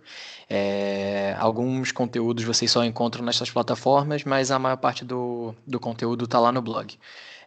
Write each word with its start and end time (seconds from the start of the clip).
É, 0.49 1.35
alguns 1.39 1.93
conteúdos 1.93 2.45
vocês 2.45 2.71
só 2.71 2.85
encontram 2.85 3.25
nessas 3.25 3.51
plataformas, 3.51 4.25
mas 4.25 4.51
a 4.51 4.59
maior 4.59 4.77
parte 4.77 5.05
do, 5.05 5.55
do 5.67 5.81
conteúdo 5.81 6.25
está 6.25 6.39
lá 6.39 6.53
no 6.53 6.61
blog. 6.61 6.99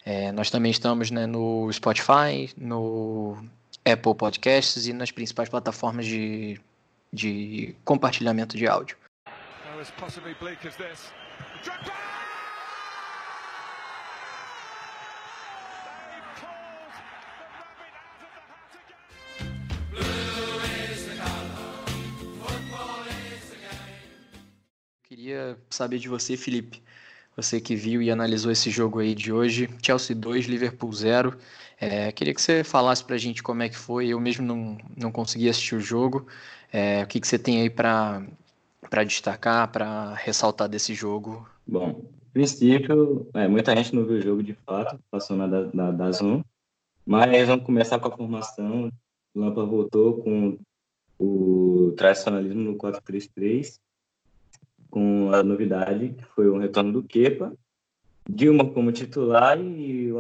É, 0.05 0.31
nós 0.31 0.49
também 0.49 0.71
estamos 0.71 1.09
né, 1.09 1.25
no 1.25 1.71
Spotify, 1.71 2.51
no 2.57 3.37
Apple 3.83 4.15
Podcasts 4.15 4.87
e 4.87 4.93
nas 4.93 5.11
principais 5.11 5.49
plataformas 5.49 6.05
de, 6.05 6.59
de 7.11 7.75
compartilhamento 7.83 8.57
de 8.57 8.67
áudio. 8.67 8.97
Queria 25.15 25.57
saber 25.69 25.97
de 25.97 26.09
você, 26.09 26.35
Felipe. 26.35 26.83
Você 27.37 27.61
que 27.61 27.73
viu 27.73 28.01
e 28.01 28.11
analisou 28.11 28.51
esse 28.51 28.69
jogo 28.69 28.99
aí 28.99 29.15
de 29.15 29.31
hoje, 29.31 29.69
Chelsea 29.81 30.13
2, 30.13 30.43
Liverpool 30.43 30.91
0. 30.91 31.37
É, 31.79 32.11
queria 32.11 32.33
que 32.33 32.41
você 32.41 32.65
falasse 32.65 33.01
pra 33.01 33.17
gente 33.17 33.41
como 33.41 33.63
é 33.63 33.69
que 33.69 33.77
foi. 33.77 34.09
Eu 34.09 34.19
mesmo 34.19 34.45
não, 34.45 34.77
não 34.93 35.13
consegui 35.13 35.47
assistir 35.47 35.75
o 35.75 35.79
jogo. 35.79 36.27
É, 36.69 37.01
o 37.01 37.07
que, 37.07 37.21
que 37.21 37.27
você 37.29 37.39
tem 37.39 37.61
aí 37.61 37.69
para 37.69 38.25
destacar, 39.07 39.71
para 39.71 40.15
ressaltar 40.15 40.67
desse 40.67 40.93
jogo? 40.93 41.47
Bom, 41.65 42.03
princípio, 42.33 43.25
é, 43.33 43.47
muita 43.47 43.73
gente 43.73 43.95
não 43.95 44.03
viu 44.03 44.17
o 44.17 44.21
jogo 44.21 44.43
de 44.43 44.53
fato, 44.65 44.99
passou 45.09 45.37
na 45.37 45.47
da, 45.47 45.91
da, 45.91 46.11
Zoom. 46.11 46.43
Mas 47.05 47.47
vamos 47.47 47.65
começar 47.65 47.99
com 47.99 48.09
a 48.09 48.17
formação. 48.17 48.91
Lampa 49.33 49.63
voltou 49.63 50.21
com 50.21 50.57
o 51.17 51.93
tradicionalismo 51.95 52.59
no 52.59 52.75
4-3-3 52.75 53.79
com 54.95 55.29
a 55.33 55.43
novidade, 55.43 56.13
que 56.13 56.23
foi 56.23 56.47
o 56.47 56.57
retorno 56.57 56.93
do 56.93 57.03
Kepa, 57.03 57.53
Dilma 58.27 58.65
como 58.71 58.93
titular 58.93 59.59
e 59.59 60.09
o 60.09 60.19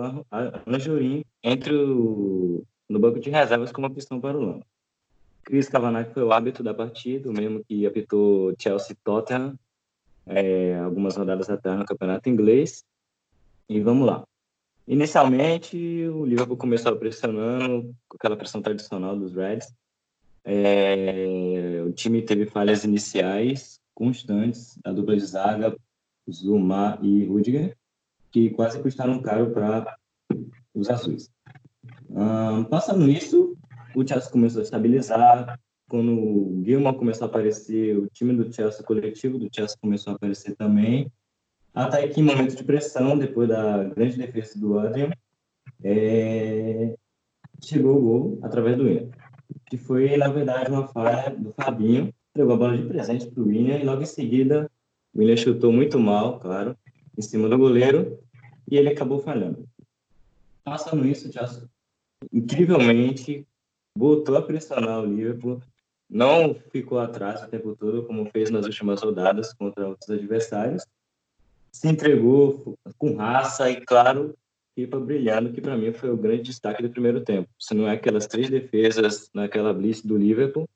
Anjorim 0.67 1.23
entre 1.41 1.73
o, 1.73 2.61
no 2.89 2.99
banco 2.99 3.17
de 3.17 3.29
reservas 3.29 3.71
como 3.71 3.87
opção 3.87 4.19
para 4.19 4.37
o 4.37 4.41
Lama. 4.41 4.65
Cris 5.45 5.69
Cavanaugh 5.69 6.11
foi 6.13 6.23
o 6.23 6.33
árbitro 6.33 6.61
da 6.61 6.73
partida, 6.73 7.29
o 7.29 7.33
mesmo 7.33 7.63
que 7.63 7.85
apitou 7.85 8.53
Chelsea 8.59 8.97
Tottenham, 9.01 9.57
é, 10.27 10.77
algumas 10.79 11.15
rodadas 11.15 11.49
atrás 11.49 11.79
no 11.79 11.85
campeonato 11.85 12.27
inglês. 12.27 12.83
E 13.69 13.79
vamos 13.79 14.05
lá. 14.05 14.25
Inicialmente, 14.85 15.77
o 16.09 16.25
Liverpool 16.25 16.57
começou 16.57 16.97
pressionando, 16.97 17.95
com 18.09 18.17
aquela 18.17 18.35
pressão 18.35 18.61
tradicional 18.61 19.15
dos 19.15 19.33
Reds. 19.33 19.73
É, 20.43 21.81
o 21.87 21.93
time 21.93 22.21
teve 22.21 22.45
falhas 22.45 22.83
iniciais, 22.83 23.79
constantes 23.95 24.77
da 24.83 24.91
dupla 24.91 25.15
de 25.15 25.25
zaga, 25.25 25.75
Zuma 26.29 26.99
e 27.01 27.25
Rudiger, 27.25 27.75
que 28.31 28.49
quase 28.49 28.79
custaram 28.81 29.21
caro 29.21 29.51
para 29.51 29.95
os 30.73 30.89
azuis. 30.89 31.31
Um, 32.09 32.65
passando 32.65 33.09
isso, 33.09 33.55
o 33.95 34.07
Chelsea 34.07 34.31
começou 34.31 34.59
a 34.59 34.63
estabilizar. 34.63 35.59
Quando 35.87 36.11
o 36.11 36.63
Gilmore 36.65 36.97
começou 36.97 37.25
a 37.25 37.29
aparecer, 37.29 37.97
o 37.97 38.07
time 38.07 38.33
do 38.35 38.51
Chelsea, 38.51 38.81
o 38.81 38.85
coletivo 38.85 39.37
do 39.37 39.49
Chelsea 39.53 39.77
começou 39.79 40.13
a 40.13 40.15
aparecer 40.15 40.55
também. 40.55 41.11
Até 41.73 42.07
que, 42.07 42.19
em 42.19 42.23
momento 42.23 42.55
de 42.55 42.63
pressão, 42.63 43.17
depois 43.17 43.47
da 43.49 43.83
grande 43.83 44.17
defesa 44.17 44.59
do 44.59 44.79
Adrian, 44.79 45.11
é... 45.83 46.95
chegou 47.63 47.97
o 47.97 48.01
gol 48.01 48.39
através 48.41 48.77
do 48.77 48.85
William, 48.85 49.09
que 49.67 49.77
foi, 49.77 50.17
na 50.17 50.27
verdade, 50.27 50.71
uma 50.71 50.87
falha 50.87 51.35
do 51.35 51.53
Fabinho, 51.53 52.13
entregou 52.35 52.53
a 52.53 52.57
bola 52.57 52.77
de 52.77 52.83
presente 52.83 53.27
para 53.27 53.41
o 53.41 53.47
William 53.47 53.77
e 53.77 53.85
logo 53.85 54.01
em 54.01 54.05
seguida 54.05 54.69
o 55.13 55.19
William 55.19 55.37
chutou 55.37 55.71
muito 55.71 55.97
mal, 55.97 56.37
claro, 56.37 56.77
em 57.17 57.21
cima 57.21 57.47
do 57.47 57.57
goleiro 57.57 58.19
e 58.69 58.75
ele 58.75 58.89
acabou 58.89 59.19
falhando. 59.19 59.65
Passando 60.61 61.07
isso, 61.07 61.31
já 61.31 61.49
incrivelmente 62.33 63.47
voltou 63.97 64.35
a 64.35 64.41
pressionar 64.41 65.01
o 65.01 65.05
Liverpool, 65.05 65.61
não 66.09 66.53
ficou 66.53 66.99
atrás 66.99 67.41
o 67.41 67.47
tempo 67.47 67.73
todo, 67.73 68.03
como 68.03 68.29
fez 68.29 68.49
nas 68.49 68.65
últimas 68.65 69.01
rodadas 69.01 69.53
contra 69.53 69.87
outros 69.87 70.09
adversários, 70.09 70.85
se 71.71 71.87
entregou 71.87 72.77
com 72.97 73.15
raça 73.15 73.69
e, 73.69 73.79
claro, 73.79 74.35
Pipa 74.75 74.99
brilhando, 74.99 75.53
que 75.53 75.61
para 75.61 75.77
mim 75.77 75.93
foi 75.93 76.09
o 76.09 76.17
grande 76.17 76.43
destaque 76.43 76.83
do 76.83 76.89
primeiro 76.89 77.21
tempo. 77.21 77.47
Se 77.57 77.73
não 77.73 77.87
é 77.87 77.93
aquelas 77.93 78.27
três 78.27 78.49
defesas 78.49 79.29
naquela 79.33 79.73
blitz 79.73 80.01
do 80.01 80.17
Liverpool, 80.17 80.67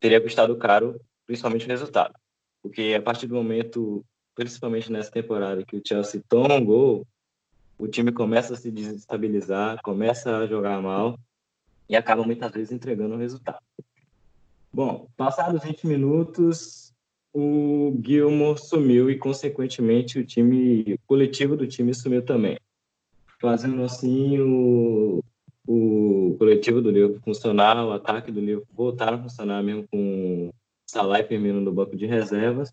teria 0.00 0.20
custado 0.20 0.56
caro, 0.56 1.00
principalmente 1.26 1.66
o 1.66 1.68
resultado. 1.68 2.14
Porque 2.62 2.94
a 2.96 3.02
partir 3.02 3.26
do 3.26 3.34
momento, 3.34 4.04
principalmente 4.34 4.90
nessa 4.90 5.10
temporada, 5.10 5.64
que 5.64 5.76
o 5.76 5.82
Chelsea 5.86 6.22
toma 6.28 6.54
um 6.54 6.64
gol, 6.64 7.06
o 7.78 7.86
time 7.86 8.10
começa 8.10 8.54
a 8.54 8.56
se 8.56 8.70
desestabilizar, 8.70 9.80
começa 9.82 10.38
a 10.38 10.46
jogar 10.46 10.82
mal 10.82 11.18
e 11.88 11.96
acaba 11.96 12.24
muitas 12.24 12.50
vezes 12.52 12.72
entregando 12.72 13.14
o 13.14 13.18
resultado. 13.18 13.60
Bom, 14.72 15.08
passados 15.16 15.62
20 15.62 15.86
minutos, 15.86 16.92
o 17.32 17.98
Gilmore 18.04 18.58
sumiu 18.58 19.10
e, 19.10 19.16
consequentemente, 19.16 20.18
o 20.18 20.26
time 20.26 20.94
o 20.94 20.98
coletivo 21.06 21.56
do 21.56 21.66
time 21.66 21.94
sumiu 21.94 22.22
também. 22.22 22.58
Fazendo 23.40 23.82
assim 23.84 24.38
o, 24.40 25.22
o 25.70 26.34
coletivo 26.38 26.80
do 26.80 26.90
Liverpool 26.90 27.20
funcionar, 27.20 27.76
o 27.84 27.92
ataque 27.92 28.32
do 28.32 28.40
Liverpool 28.40 28.74
voltar 28.74 29.12
a 29.12 29.18
funcionar 29.18 29.62
mesmo 29.62 29.86
com 29.86 30.50
Salah 30.86 31.20
e 31.20 31.24
Firmino 31.24 31.60
no 31.60 31.70
banco 31.70 31.94
de 31.94 32.06
reservas. 32.06 32.72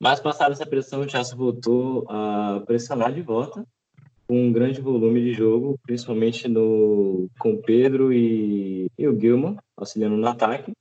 Mas 0.00 0.18
passada 0.18 0.52
essa 0.52 0.66
pressão, 0.66 1.02
o 1.02 1.08
Chelsea 1.08 1.36
voltou 1.36 2.04
a 2.08 2.60
pressionar 2.66 3.12
de 3.12 3.22
volta 3.22 3.64
com 4.26 4.48
um 4.48 4.52
grande 4.52 4.80
volume 4.80 5.20
de 5.22 5.32
jogo, 5.32 5.78
principalmente 5.84 6.48
no 6.48 7.28
com 7.38 7.56
Pedro 7.56 8.12
e, 8.12 8.90
e 8.98 9.06
o 9.06 9.18
Gilman 9.18 9.56
auxiliando 9.76 10.16
no 10.16 10.26
ataque. 10.26 10.72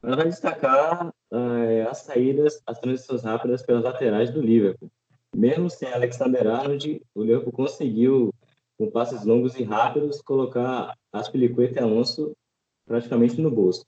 Mas 0.00 0.16
vai 0.16 0.24
destacar 0.24 1.12
é, 1.30 1.82
as 1.82 1.98
saídas, 1.98 2.62
as 2.66 2.78
transições 2.78 3.24
rápidas 3.24 3.60
pelas 3.60 3.84
laterais 3.84 4.30
do 4.30 4.40
Liverpool. 4.40 4.90
Mesmo 5.36 5.68
sem 5.68 5.92
Alexander 5.92 6.46
Arnold, 6.46 7.02
o 7.14 7.22
Liverpool 7.22 7.52
conseguiu 7.52 8.32
com 8.78 8.90
passes 8.90 9.24
longos 9.24 9.58
e 9.58 9.64
rápidos, 9.64 10.22
colocar 10.22 10.96
Aspilicueta 11.12 11.80
e 11.80 11.82
Alonso 11.82 12.32
praticamente 12.86 13.40
no 13.40 13.50
bolso. 13.50 13.84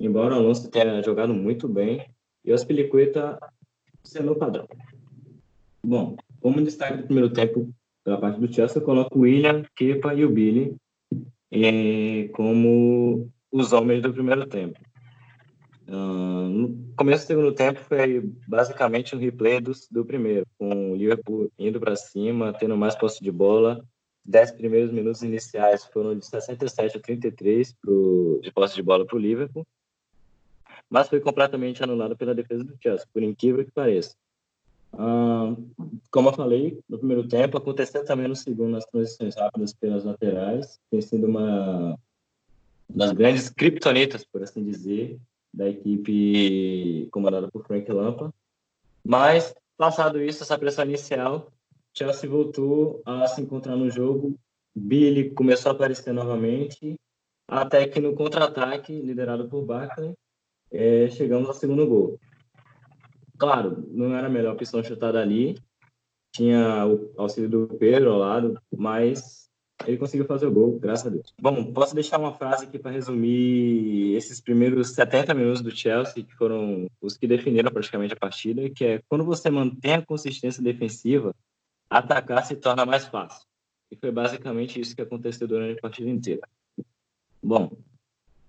Embora 0.00 0.34
o 0.34 0.38
Alonso 0.38 0.70
tenha 0.70 1.02
jogado 1.02 1.34
muito 1.34 1.68
bem, 1.68 2.10
e 2.44 2.50
o 2.50 2.54
Aspilicueta 2.54 3.38
sendo 4.02 4.32
o 4.32 4.36
padrão. 4.36 4.66
Bom, 5.84 6.16
como 6.40 6.62
destaque 6.62 6.98
do 6.98 7.04
primeiro 7.04 7.30
tempo 7.30 7.68
pela 8.02 8.18
parte 8.18 8.40
do 8.40 8.52
Chelsea, 8.52 8.80
eu 8.80 8.84
coloco 8.84 9.18
o 9.18 9.22
William, 9.22 9.62
Kepa 9.76 10.14
e 10.14 10.24
o 10.24 10.30
Billy 10.30 10.74
eh, 11.52 12.28
como 12.32 13.30
os 13.52 13.72
homens 13.72 14.02
do 14.02 14.12
primeiro 14.12 14.46
tempo. 14.46 14.80
Uh, 15.90 16.48
no 16.48 16.94
começo 16.96 17.24
do 17.24 17.26
segundo 17.26 17.52
tempo 17.52 17.80
foi 17.80 18.20
basicamente 18.46 19.16
um 19.16 19.18
replay 19.18 19.60
do, 19.60 19.72
do 19.90 20.04
primeiro, 20.04 20.46
com 20.56 20.92
o 20.92 20.94
Liverpool 20.94 21.50
indo 21.58 21.80
para 21.80 21.96
cima, 21.96 22.52
tendo 22.52 22.76
mais 22.76 22.94
posse 22.94 23.20
de 23.20 23.32
bola, 23.32 23.84
dez 24.24 24.52
primeiros 24.52 24.92
minutos 24.92 25.20
iniciais 25.24 25.84
foram 25.86 26.16
de 26.16 26.24
67 26.24 26.96
a 26.96 27.00
33 27.00 27.72
pro, 27.72 28.38
de 28.40 28.52
posse 28.52 28.76
de 28.76 28.84
bola 28.84 29.04
para 29.04 29.16
o 29.16 29.18
Liverpool, 29.18 29.66
mas 30.88 31.08
foi 31.08 31.18
completamente 31.18 31.82
anulado 31.82 32.16
pela 32.16 32.36
defesa 32.36 32.62
do 32.62 32.78
Chelsea, 32.80 33.08
por 33.12 33.24
incrível 33.24 33.64
que 33.64 33.72
pareça. 33.72 34.14
como 36.12 36.28
eu 36.28 36.32
falei, 36.32 36.78
no 36.88 36.98
primeiro 36.98 37.26
tempo, 37.26 37.58
aconteceu 37.58 38.04
também 38.04 38.28
no 38.28 38.36
segundo, 38.36 38.70
nas 38.70 38.86
transições 38.86 39.34
rápidas 39.34 39.72
pelas 39.72 40.04
laterais, 40.04 40.78
tem 40.88 41.00
sido 41.00 41.26
uma 41.26 41.98
das 42.88 43.10
grandes 43.10 43.50
criptonitas, 43.50 44.24
por 44.24 44.40
assim 44.44 44.62
dizer, 44.62 45.18
da 45.52 45.68
equipe 45.68 47.08
comandada 47.10 47.48
por 47.50 47.66
Frank 47.66 47.90
Lampa. 47.90 48.32
Mas, 49.04 49.54
passado 49.76 50.22
isso, 50.22 50.42
essa 50.42 50.58
pressão 50.58 50.84
inicial, 50.84 51.50
Chelsea 51.96 52.28
voltou 52.28 53.02
a 53.04 53.26
se 53.26 53.40
encontrar 53.40 53.76
no 53.76 53.90
jogo. 53.90 54.38
Billy 54.74 55.30
começou 55.30 55.72
a 55.72 55.74
aparecer 55.74 56.12
novamente, 56.12 56.94
até 57.48 57.88
que 57.88 57.98
no 58.00 58.14
contra-ataque, 58.14 58.92
liderado 58.92 59.48
por 59.48 59.64
Barkley, 59.64 60.14
é, 60.70 61.08
chegamos 61.10 61.48
ao 61.48 61.54
segundo 61.54 61.86
gol. 61.86 62.20
Claro, 63.36 63.84
não 63.88 64.14
era 64.14 64.28
a 64.28 64.30
melhor 64.30 64.54
opção 64.54 64.84
chutada 64.84 65.20
ali, 65.20 65.58
tinha 66.32 66.86
o 66.86 67.12
auxílio 67.16 67.48
do 67.48 67.66
Pedro 67.76 68.12
ao 68.12 68.18
lado, 68.18 68.60
mas 68.70 69.49
ele 69.86 69.96
conseguiu 69.96 70.26
fazer 70.26 70.46
o 70.46 70.52
gol, 70.52 70.78
graças 70.78 71.06
a 71.06 71.10
Deus. 71.10 71.32
Bom, 71.40 71.72
posso 71.72 71.94
deixar 71.94 72.18
uma 72.18 72.34
frase 72.34 72.64
aqui 72.64 72.78
para 72.78 72.90
resumir 72.90 74.14
esses 74.14 74.40
primeiros 74.40 74.90
70 74.90 75.32
minutos 75.34 75.62
do 75.62 75.70
Chelsea, 75.70 76.24
que 76.24 76.34
foram 76.34 76.88
os 77.00 77.16
que 77.16 77.26
definiram 77.26 77.70
praticamente 77.70 78.12
a 78.12 78.16
partida, 78.16 78.68
que 78.70 78.84
é 78.84 79.02
quando 79.08 79.24
você 79.24 79.50
mantém 79.50 79.94
a 79.94 80.02
consistência 80.02 80.62
defensiva, 80.62 81.34
atacar 81.88 82.44
se 82.44 82.56
torna 82.56 82.84
mais 82.84 83.06
fácil. 83.06 83.46
E 83.90 83.96
foi 83.96 84.10
basicamente 84.10 84.80
isso 84.80 84.94
que 84.94 85.02
aconteceu 85.02 85.48
durante 85.48 85.78
a 85.78 85.82
partida 85.82 86.08
inteira. 86.08 86.46
Bom, 87.42 87.70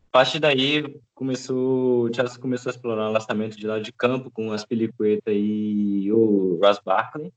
a 0.09 0.11
partir 0.11 0.39
daí 0.39 1.01
começou, 1.15 2.03
o 2.03 2.13
Chelsea 2.13 2.39
começou 2.39 2.69
a 2.69 2.75
explorar 2.75 3.09
o 3.09 3.13
lançamento 3.13 3.57
de 3.57 3.65
lado 3.65 3.81
de 3.81 3.93
campo 3.93 4.29
com 4.29 4.49
o 4.49 4.53
Aspilicueta 4.53 5.31
e 5.31 6.11
o 6.11 6.59
Ross 6.61 6.79
Barkley 6.83 7.31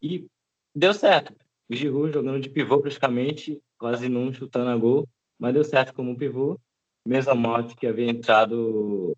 e 0.00 0.26
deu 0.74 0.92
certo. 0.92 1.34
O 1.72 1.74
Giroud 1.74 2.12
jogando 2.12 2.38
de 2.38 2.50
pivô 2.50 2.78
praticamente, 2.82 3.58
quase 3.78 4.06
não 4.06 4.30
chutando 4.30 4.68
a 4.68 4.76
gol, 4.76 5.08
mas 5.38 5.54
deu 5.54 5.64
certo 5.64 5.94
como 5.94 6.14
pivô. 6.14 6.60
Mesmo 7.02 7.34
Morte 7.34 7.74
que 7.74 7.86
havia 7.86 8.10
entrado 8.10 9.16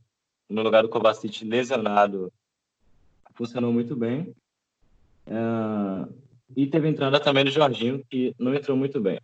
no 0.49 0.63
lugar 0.63 0.85
do 0.85 0.89
Kovacic 0.89 1.45
lesionado, 1.45 2.33
funcionou 3.35 3.73
muito 3.73 3.97
bem. 3.97 4.33
Uh, 5.27 6.15
e 6.57 6.65
teve 6.69 6.87
entrada 6.87 7.19
também 7.19 7.45
do 7.45 7.51
Jorginho, 7.51 8.05
que 8.09 8.33
não 8.39 8.55
entrou 8.55 8.77
muito 8.77 9.01
bem. 9.01 9.19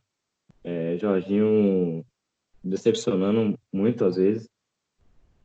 É, 0.64 0.98
Jorginho 0.98 2.04
decepcionando 2.64 3.56
muito 3.72 4.04
às 4.04 4.16
vezes. 4.16 4.48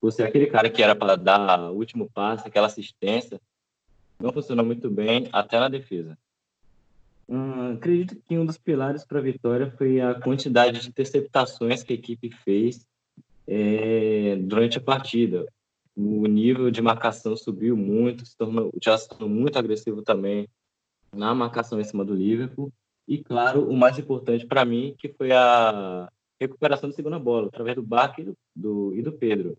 Por 0.02 0.12
ser 0.12 0.24
aquele 0.24 0.48
cara 0.48 0.72
que 0.72 0.82
era 0.82 0.96
para 0.96 1.16
dar 1.16 1.70
o 1.70 1.76
último 1.76 2.10
passe, 2.10 2.48
aquela 2.48 2.66
assistência, 2.66 3.40
não 4.20 4.34
funcionou 4.34 4.66
muito 4.66 4.90
bem, 4.90 5.30
até 5.32 5.60
na 5.60 5.70
defesa. 5.70 6.18
Hum, 7.28 7.74
acredito 7.74 8.16
que 8.22 8.38
um 8.38 8.46
dos 8.46 8.58
pilares 8.58 9.04
para 9.04 9.20
a 9.20 9.22
vitória 9.22 9.72
foi 9.72 10.00
a 10.00 10.14
quantidade 10.20 10.80
de 10.80 10.90
interceptações 10.90 11.82
que 11.82 11.94
a 11.94 11.96
equipe 11.96 12.30
fez 12.44 12.86
é, 13.48 14.36
durante 14.38 14.78
a 14.78 14.82
partida. 14.82 15.46
O 15.96 16.28
nível 16.28 16.70
de 16.70 16.82
marcação 16.82 17.36
subiu 17.36 17.76
muito, 17.76 18.26
se 18.26 18.38
tornou, 18.38 18.72
já 18.84 18.98
se 18.98 19.08
tornou 19.10 19.30
muito 19.30 19.58
agressivo 19.58 20.02
também 20.02 20.48
na 21.12 21.34
marcação 21.34 21.80
em 21.80 21.84
cima 21.84 22.06
do 22.06 22.14
Liverpool. 22.14 22.72
E, 23.08 23.24
claro, 23.24 23.70
o 23.70 23.76
mais 23.76 23.98
importante 23.98 24.46
para 24.46 24.66
mim, 24.66 24.96
que 24.98 25.10
foi 25.10 25.32
a 25.32 26.12
recuperação 26.40 26.90
da 26.90 26.96
segunda 26.96 27.18
bola, 27.18 27.48
através 27.48 27.76
do 27.76 27.84
Bach 27.84 28.14
e 28.20 28.24
do, 28.24 28.38
do, 28.56 28.96
e 28.96 29.02
do 29.02 29.12
Pedro. 29.12 29.58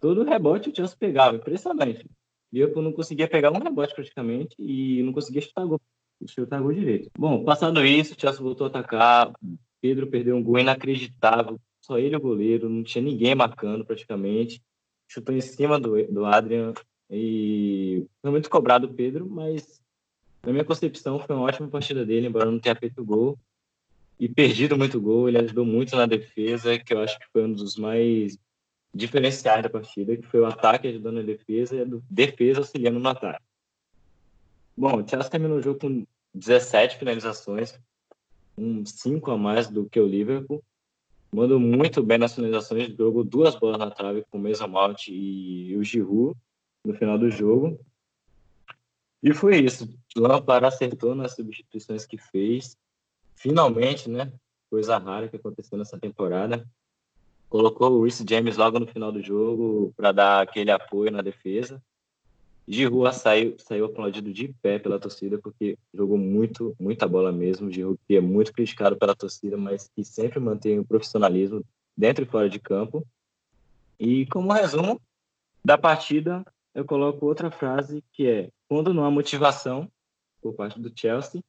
Todo 0.00 0.24
rebote 0.24 0.70
o 0.70 0.74
Chelsea 0.74 0.96
pegava, 0.98 1.36
impressionante. 1.36 2.04
Liverpool 2.52 2.82
não 2.82 2.92
conseguia 2.92 3.28
pegar 3.28 3.50
um 3.50 3.62
rebote 3.62 3.94
praticamente 3.94 4.56
e 4.58 5.02
não 5.02 5.12
conseguia 5.12 5.40
chutar 5.40 5.64
gol 5.64 5.80
chutar 6.26 6.60
gol 6.60 6.72
direito. 6.72 7.10
Bom, 7.18 7.44
passando 7.44 7.84
isso, 7.84 8.14
o 8.14 8.20
Chelsea 8.20 8.42
voltou 8.42 8.66
a 8.66 8.70
atacar. 8.70 9.32
Pedro 9.80 10.06
perdeu 10.06 10.36
um 10.36 10.42
gol 10.42 10.58
inacreditável. 10.58 11.58
Só 11.80 11.98
ele 11.98 12.16
o 12.16 12.20
goleiro, 12.20 12.68
não 12.68 12.84
tinha 12.84 13.02
ninguém 13.02 13.34
marcando 13.34 13.84
praticamente. 13.84 14.62
Chutou 15.08 15.34
em 15.34 15.40
cima 15.40 15.78
do, 15.78 16.06
do 16.06 16.24
Adrian 16.24 16.72
e 17.10 18.06
foi 18.22 18.30
muito 18.30 18.48
cobrado 18.48 18.86
o 18.86 18.94
Pedro, 18.94 19.28
mas 19.28 19.82
na 20.42 20.52
minha 20.52 20.64
concepção 20.64 21.18
foi 21.18 21.36
uma 21.36 21.44
ótima 21.44 21.68
partida 21.68 22.06
dele, 22.06 22.28
embora 22.28 22.50
não 22.50 22.58
tenha 22.58 22.74
feito 22.74 23.04
gol 23.04 23.38
e 24.18 24.28
perdido 24.28 24.78
muito 24.78 25.00
gol. 25.00 25.28
Ele 25.28 25.38
ajudou 25.38 25.64
muito 25.64 25.96
na 25.96 26.06
defesa, 26.06 26.78
que 26.78 26.94
eu 26.94 27.00
acho 27.00 27.18
que 27.18 27.26
foi 27.32 27.44
um 27.44 27.52
dos 27.52 27.76
mais 27.76 28.38
diferenciais 28.94 29.62
da 29.62 29.70
partida, 29.70 30.16
que 30.16 30.26
foi 30.26 30.40
o 30.40 30.46
ataque 30.46 30.88
ajudando 30.88 31.20
a 31.20 31.22
defesa 31.22 31.76
e 31.76 31.80
a 31.82 31.86
defesa 32.08 32.60
auxiliando 32.60 32.98
no 32.98 33.08
ataque. 33.08 33.42
Bom, 34.76 35.02
o 35.02 35.08
Chelsea 35.08 35.30
terminou 35.30 35.58
o 35.58 35.62
jogo 35.62 35.80
com 35.80 36.06
17 36.34 36.98
finalizações, 36.98 37.78
um 38.56 38.84
5 38.84 39.30
a 39.30 39.38
mais 39.38 39.68
do 39.68 39.88
que 39.88 40.00
o 40.00 40.06
Liverpool. 40.06 40.62
Mandou 41.34 41.58
muito 41.58 42.02
bem 42.02 42.18
nas 42.18 42.34
finalizações, 42.34 42.94
jogou 42.94 43.24
duas 43.24 43.54
bolas 43.54 43.78
na 43.78 43.90
trave 43.90 44.24
com 44.30 44.38
o 44.38 44.40
Mason 44.40 44.68
Mount 44.68 45.08
e 45.08 45.74
o 45.76 45.82
Giroud 45.82 46.36
no 46.84 46.94
final 46.94 47.18
do 47.18 47.30
jogo. 47.30 47.78
E 49.22 49.32
foi 49.32 49.58
isso. 49.58 49.88
Lampard 50.16 50.66
acertou 50.66 51.14
nas 51.14 51.34
substituições 51.34 52.04
que 52.04 52.18
fez. 52.18 52.76
Finalmente, 53.36 54.10
né? 54.10 54.32
Coisa 54.68 54.98
rara 54.98 55.28
que 55.28 55.36
aconteceu 55.36 55.78
nessa 55.78 55.98
temporada. 55.98 56.68
Colocou 57.48 57.92
o 57.92 58.02
Reece 58.02 58.24
James 58.28 58.56
logo 58.56 58.80
no 58.80 58.86
final 58.86 59.12
do 59.12 59.22
jogo 59.22 59.92
para 59.96 60.10
dar 60.10 60.42
aquele 60.42 60.70
apoio 60.70 61.10
na 61.10 61.22
defesa. 61.22 61.82
Giroud 62.66 63.14
saiu, 63.14 63.56
saiu 63.58 63.86
aplaudido 63.86 64.32
de 64.32 64.48
pé 64.62 64.78
pela 64.78 64.98
torcida 64.98 65.38
porque 65.38 65.76
jogou 65.92 66.16
muito, 66.16 66.74
muita 66.78 67.08
bola 67.08 67.32
mesmo. 67.32 67.70
Giroud 67.70 67.98
que 68.06 68.16
é 68.16 68.20
muito 68.20 68.52
criticado 68.52 68.96
pela 68.96 69.14
torcida, 69.14 69.56
mas 69.56 69.88
que 69.94 70.04
sempre 70.04 70.38
mantém 70.38 70.78
o 70.78 70.84
profissionalismo 70.84 71.64
dentro 71.96 72.24
e 72.24 72.26
fora 72.26 72.48
de 72.48 72.58
campo. 72.58 73.06
E 73.98 74.26
como 74.26 74.52
resumo 74.52 75.00
da 75.64 75.76
partida, 75.76 76.44
eu 76.74 76.84
coloco 76.84 77.26
outra 77.26 77.50
frase 77.50 78.02
que 78.12 78.26
é: 78.26 78.50
quando 78.68 78.94
não 78.94 79.04
há 79.04 79.10
motivação 79.10 79.90
por 80.40 80.54
parte 80.54 80.80
do 80.80 80.92
Chelsea, 80.94 81.42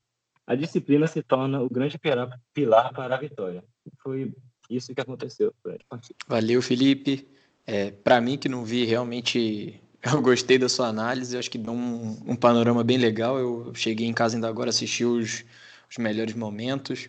a 0.45 0.55
disciplina 0.55 1.07
se 1.07 1.21
torna 1.23 1.61
o 1.61 1.69
grande 1.69 1.97
pilar 1.97 2.93
para 2.93 3.15
a 3.15 3.19
vitória. 3.19 3.63
Foi 3.99 4.33
isso 4.69 4.93
que 4.93 5.01
aconteceu 5.01 5.53
durante 5.63 5.83
a 5.83 5.89
partida. 5.89 6.19
Valeu, 6.27 6.61
Felipe. 6.61 7.27
É, 7.65 7.91
para 7.91 8.19
mim 8.19 8.37
que 8.37 8.49
não 8.49 8.65
vi 8.65 8.83
realmente 8.83 9.81
eu 10.03 10.21
gostei 10.21 10.57
da 10.57 10.67
sua 10.67 10.87
análise, 10.87 11.37
acho 11.37 11.49
que 11.49 11.57
dá 11.57 11.71
um, 11.71 12.17
um, 12.27 12.35
panorama 12.35 12.83
bem 12.83 12.97
legal. 12.97 13.37
Eu 13.39 13.71
cheguei 13.73 14.05
em 14.05 14.13
casa 14.13 14.35
ainda 14.35 14.47
agora, 14.47 14.69
assisti 14.69 15.05
os, 15.05 15.45
os 15.89 15.97
melhores 15.97 16.33
momentos. 16.33 17.07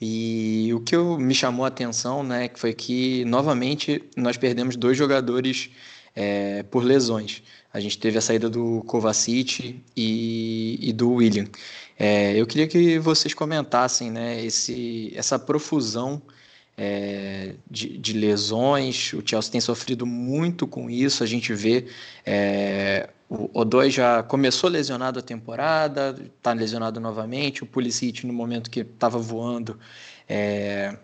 E 0.00 0.70
o 0.72 0.80
que 0.80 0.96
eu, 0.96 1.18
me 1.18 1.34
chamou 1.34 1.64
a 1.66 1.68
atenção, 1.68 2.22
né, 2.22 2.50
foi 2.54 2.72
que 2.72 3.24
novamente 3.26 4.02
nós 4.16 4.38
perdemos 4.38 4.74
dois 4.74 4.96
jogadores 4.96 5.70
é, 6.16 6.62
por 6.62 6.82
lesões. 6.82 7.42
A 7.72 7.78
gente 7.78 7.98
teve 7.98 8.16
a 8.16 8.20
saída 8.22 8.48
do 8.48 8.82
Kovacic 8.86 9.84
e, 9.94 10.78
e 10.80 10.92
do 10.92 11.12
William. 11.12 11.46
É, 11.98 12.34
eu 12.34 12.46
queria 12.46 12.66
que 12.66 12.98
vocês 12.98 13.34
comentassem 13.34 14.10
né, 14.10 14.42
esse, 14.42 15.12
essa 15.14 15.38
profusão 15.38 16.22
é, 16.76 17.54
de, 17.70 17.98
de, 17.98 18.12
lesões. 18.12 19.12
O 19.12 19.22
Chelsea 19.24 19.52
tem 19.52 19.60
sofrido 19.60 20.06
muito 20.06 20.66
com 20.66 20.88
isso. 20.88 21.22
A 21.22 21.26
gente 21.26 21.52
vê 21.52 21.86
é, 22.24 23.08
o 23.28 23.48
Odoi 23.54 23.90
já 23.90 24.22
começou 24.22 24.68
lesionado 24.68 25.18
a 25.20 25.22
temporada, 25.22 26.16
está 26.36 26.52
lesionado 26.52 26.98
novamente. 26.98 27.62
O 27.62 27.66
Pulisic, 27.66 28.26
no 28.26 28.32
momento 28.32 28.70
que 28.70 28.80
estava 28.80 29.18
voando, 29.18 29.78
é, 30.28 30.96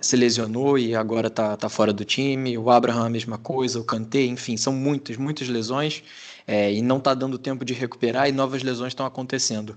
se 0.00 0.16
lesionou 0.16 0.78
e 0.78 0.94
agora 0.94 1.26
está 1.26 1.56
tá 1.56 1.68
fora 1.68 1.92
do 1.92 2.04
time. 2.04 2.56
O 2.56 2.70
Abraham, 2.70 3.06
a 3.06 3.10
mesma 3.10 3.38
coisa. 3.38 3.80
O 3.80 3.84
Kanté, 3.84 4.24
enfim, 4.24 4.56
são 4.56 4.72
muitas, 4.72 5.16
muitas 5.16 5.48
lesões. 5.48 6.02
É, 6.46 6.72
e 6.72 6.80
não 6.80 6.98
está 6.98 7.12
dando 7.12 7.38
tempo 7.38 7.64
de 7.64 7.74
recuperar 7.74 8.28
e 8.28 8.32
novas 8.32 8.62
lesões 8.62 8.92
estão 8.92 9.04
acontecendo. 9.04 9.76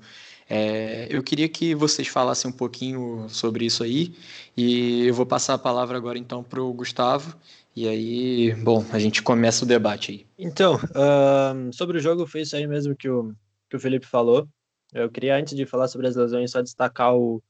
É, 0.54 1.08
eu 1.10 1.24
queria 1.24 1.48
que 1.48 1.74
vocês 1.74 2.10
falassem 2.10 2.52
um 2.52 2.54
pouquinho 2.54 3.26
sobre 3.30 3.64
isso 3.64 3.86
aí 3.86 4.14
e 4.58 5.08
eu 5.08 5.14
vou 5.14 5.26
passar 5.26 5.54
a 5.54 5.58
palavra 5.58 5.96
agora 5.96 6.18
então 6.18 6.44
para 6.44 6.62
o 6.62 6.74
Gustavo 6.74 7.38
e 7.74 7.88
aí, 7.88 8.54
bom, 8.56 8.86
a 8.92 9.00
gente 9.00 9.24
começa 9.24 9.64
o 9.64 9.68
debate 9.68 10.12
aí. 10.12 10.28
Então, 10.38 10.76
uh, 10.76 11.74
sobre 11.74 12.00
o 12.00 12.02
jogo 12.02 12.28
foi 12.28 12.42
isso 12.42 12.54
aí 12.58 12.68
mesmo 12.68 12.94
que 12.98 13.08
o, 13.08 13.34
que 13.70 13.78
o 13.78 13.80
Felipe 13.80 14.06
falou. 14.06 14.46
Eu 14.92 15.10
queria, 15.10 15.38
antes 15.38 15.56
de 15.56 15.66
falar 15.66 15.88
sobre 15.88 16.08
as 16.08 16.18
lesões, 16.18 16.52
só 16.52 16.62
destacar 16.62 17.16
o, 17.16 17.42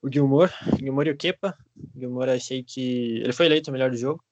o 0.00 0.08
Gilmore, 0.08 0.52
Gilmore 0.78 1.08
e 1.08 1.12
o 1.14 1.16
Kepa. 1.16 1.58
Gilmore 1.96 2.30
achei 2.30 2.62
que 2.62 3.18
ele 3.18 3.32
foi 3.32 3.46
eleito 3.46 3.68
o 3.68 3.72
melhor 3.72 3.90
do 3.90 3.96
jogo 3.96 4.22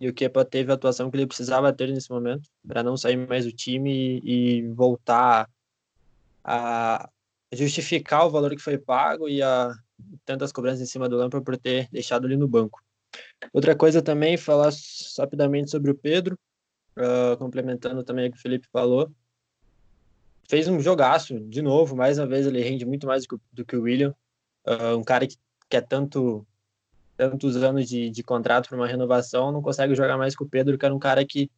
e 0.00 0.08
o 0.08 0.14
Kepa 0.14 0.44
teve 0.44 0.70
a 0.70 0.76
atuação 0.76 1.10
que 1.10 1.16
ele 1.16 1.26
precisava 1.26 1.72
ter 1.72 1.88
nesse 1.88 2.08
momento 2.08 2.48
para 2.64 2.84
não 2.84 2.96
sair 2.96 3.16
mais 3.16 3.44
do 3.44 3.50
time 3.50 4.20
e, 4.22 4.60
e 4.60 4.68
voltar 4.68 5.50
a, 6.44 7.10
justificar 7.52 8.26
o 8.26 8.30
valor 8.30 8.50
que 8.50 8.62
foi 8.62 8.78
pago 8.78 9.28
e 9.28 9.42
a 9.42 9.74
tantas 10.24 10.52
cobranças 10.52 10.80
em 10.80 10.86
cima 10.86 11.08
do 11.08 11.16
Lampard 11.16 11.44
por 11.44 11.56
ter 11.56 11.88
deixado 11.90 12.26
ele 12.26 12.36
no 12.36 12.48
banco. 12.48 12.82
Outra 13.52 13.76
coisa 13.76 14.00
também, 14.00 14.36
falar 14.36 14.72
rapidamente 15.18 15.70
sobre 15.70 15.90
o 15.90 15.94
Pedro, 15.94 16.38
uh, 16.96 17.36
complementando 17.36 18.02
também 18.02 18.28
o 18.28 18.32
que 18.32 18.38
o 18.38 18.40
Felipe 18.40 18.66
falou. 18.72 19.10
Fez 20.48 20.66
um 20.68 20.80
jogaço, 20.80 21.38
de 21.40 21.62
novo, 21.62 21.94
mais 21.94 22.18
uma 22.18 22.26
vez 22.26 22.46
ele 22.46 22.62
rende 22.62 22.84
muito 22.84 23.06
mais 23.06 23.24
do 23.24 23.28
que, 23.28 23.44
do 23.52 23.64
que 23.64 23.76
o 23.76 23.82
William. 23.82 24.14
Uh, 24.66 24.96
um 24.96 25.04
cara 25.04 25.26
que 25.26 25.36
quer 25.68 25.82
tanto, 25.82 26.46
tantos 27.16 27.56
anos 27.56 27.88
de, 27.88 28.10
de 28.10 28.22
contrato 28.22 28.68
para 28.68 28.76
uma 28.76 28.86
renovação, 28.86 29.52
não 29.52 29.62
consegue 29.62 29.94
jogar 29.94 30.16
mais 30.16 30.34
que 30.34 30.42
o 30.42 30.48
Pedro, 30.48 30.78
que 30.78 30.84
era 30.84 30.94
um 30.94 30.98
cara 30.98 31.24
que 31.24 31.50